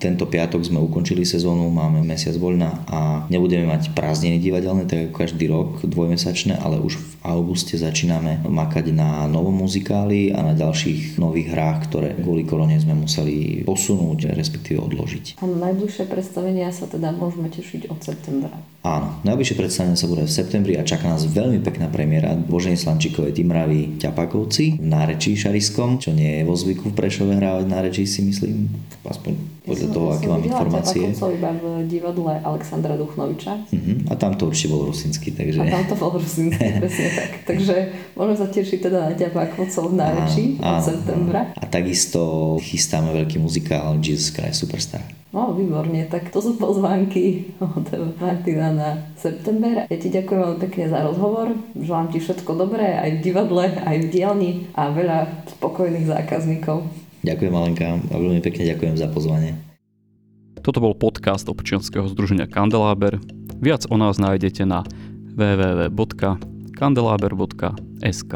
tento 0.00 0.24
piatok 0.24 0.64
sme 0.64 0.80
ukončili 0.80 1.28
sezónu, 1.28 1.68
máme 1.68 2.00
mesiac 2.00 2.32
voľna 2.40 2.80
a 2.88 3.28
nebudeme 3.28 3.68
mať 3.68 3.92
prázdniny 3.92 4.40
divadelné, 4.40 4.88
tak 4.88 5.12
ako 5.12 5.20
každý 5.20 5.52
rok, 5.52 5.84
dvojmesačné, 5.84 6.56
ale 6.56 6.80
už 6.80 6.96
v 6.96 7.12
auguste 7.28 7.76
začíname 7.76 8.40
makať 8.48 8.88
na 8.96 9.28
novom 9.28 9.52
muzikáli 9.52 10.32
a 10.32 10.40
na 10.40 10.56
ďalších 10.56 11.20
nových 11.20 11.52
hrách, 11.52 11.92
ktoré 11.92 12.16
kvôli 12.16 12.48
korone 12.48 12.80
sme 12.80 12.96
museli 12.96 13.68
posunúť, 13.68 14.32
respektíve 14.32 14.80
odložiť. 14.80 15.36
A 15.40 15.44
na 15.44 15.68
najbližšie 15.68 16.08
predstavenia 16.08 16.72
sa 16.72 16.88
teda 16.88 17.12
môžeme 17.12 17.52
tešiť 17.52 17.92
od 17.92 18.00
septembra. 18.00 18.56
Áno, 18.86 19.18
najbližšie 19.26 19.58
predstavenie 19.58 19.98
sa 19.98 20.06
bude 20.06 20.22
v 20.22 20.30
septembri 20.30 20.78
a 20.78 20.86
čaká 20.86 21.10
nás 21.10 21.26
veľmi 21.26 21.58
pekná 21.58 21.90
premiéra 21.90 22.38
Boženy 22.38 22.78
Slančíkovej 22.78 23.34
Timravy 23.34 23.98
ťapákovci 24.06 24.78
v 24.78 24.86
nárečí 24.86 25.34
šariskom, 25.34 25.98
čo 25.98 26.14
nie 26.14 26.40
je 26.40 26.42
vo 26.46 26.54
zvyku 26.54 26.90
v 26.90 26.94
Prešove 26.94 27.34
hrávať 27.36 27.64
v 27.66 27.70
nárečí 27.70 28.04
si 28.06 28.22
myslím, 28.22 28.70
aspoň 29.02 29.56
podľa 29.66 29.88
toho, 29.90 30.06
aké 30.14 30.26
mám 30.30 30.44
informácie. 30.46 31.02
Ja 31.02 31.18
som 31.18 31.34
iba 31.34 31.50
v 31.50 31.90
divadle 31.90 32.38
Alexandra 32.38 32.94
Duchnoviča. 32.94 33.66
Uh-huh. 33.66 33.98
A 34.06 34.14
tam 34.14 34.38
to 34.38 34.46
určite 34.46 34.70
bol 34.70 34.86
Rusinský, 34.86 35.34
takže... 35.34 35.58
A 35.58 35.66
tam 35.66 35.84
to 35.90 35.94
bol 35.98 36.14
Rusinský, 36.14 36.66
presne 36.80 37.08
tak. 37.10 37.30
Takže 37.50 37.74
môžeme 38.14 38.36
sa 38.38 38.46
tešiť 38.46 38.78
teda 38.78 38.98
na 39.10 39.12
ťapákovcov 39.18 39.82
v 39.90 39.94
nárečí 39.98 40.44
od 40.62 40.86
septembra. 40.86 41.50
A 41.58 41.66
takisto 41.66 42.54
chystáme 42.62 43.10
veľký 43.10 43.42
muzikál 43.42 43.98
Jesus 43.98 44.30
Christ 44.30 44.62
Superstar. 44.62 45.02
No, 45.36 45.52
výborne, 45.52 46.08
tak 46.08 46.32
to 46.32 46.40
sú 46.40 46.56
pozvánky 46.56 47.52
od 47.60 47.84
Martina 48.16 48.72
na 48.72 49.04
september. 49.20 49.84
Ja 49.84 49.98
ti 50.00 50.08
ďakujem 50.08 50.40
veľmi 50.40 50.64
pekne 50.64 50.88
za 50.88 51.04
rozhovor. 51.04 51.52
Želám 51.76 52.08
ti 52.08 52.24
všetko 52.24 52.56
dobré 52.56 52.96
aj 52.96 53.20
v 53.20 53.28
divadle, 53.28 53.68
aj 53.68 53.96
v 54.00 54.08
dielni 54.08 54.72
a 54.72 54.88
veľa 54.88 55.44
spokojných 55.60 56.08
zákazníkov. 56.08 56.88
Ďakujem 57.20 57.52
Alenka 57.52 58.00
a 58.00 58.14
veľmi 58.16 58.40
pekne 58.40 58.72
ďakujem 58.72 58.96
za 58.96 59.12
pozvanie. 59.12 59.60
Toto 60.64 60.80
bol 60.80 60.96
podcast 60.96 61.44
občianskeho 61.52 62.08
združenia 62.08 62.48
Kandeláber. 62.48 63.20
Viac 63.60 63.84
o 63.92 64.00
nás 64.00 64.16
nájdete 64.16 64.64
na 64.64 64.88
www.kandelaber.sk. 65.36 68.32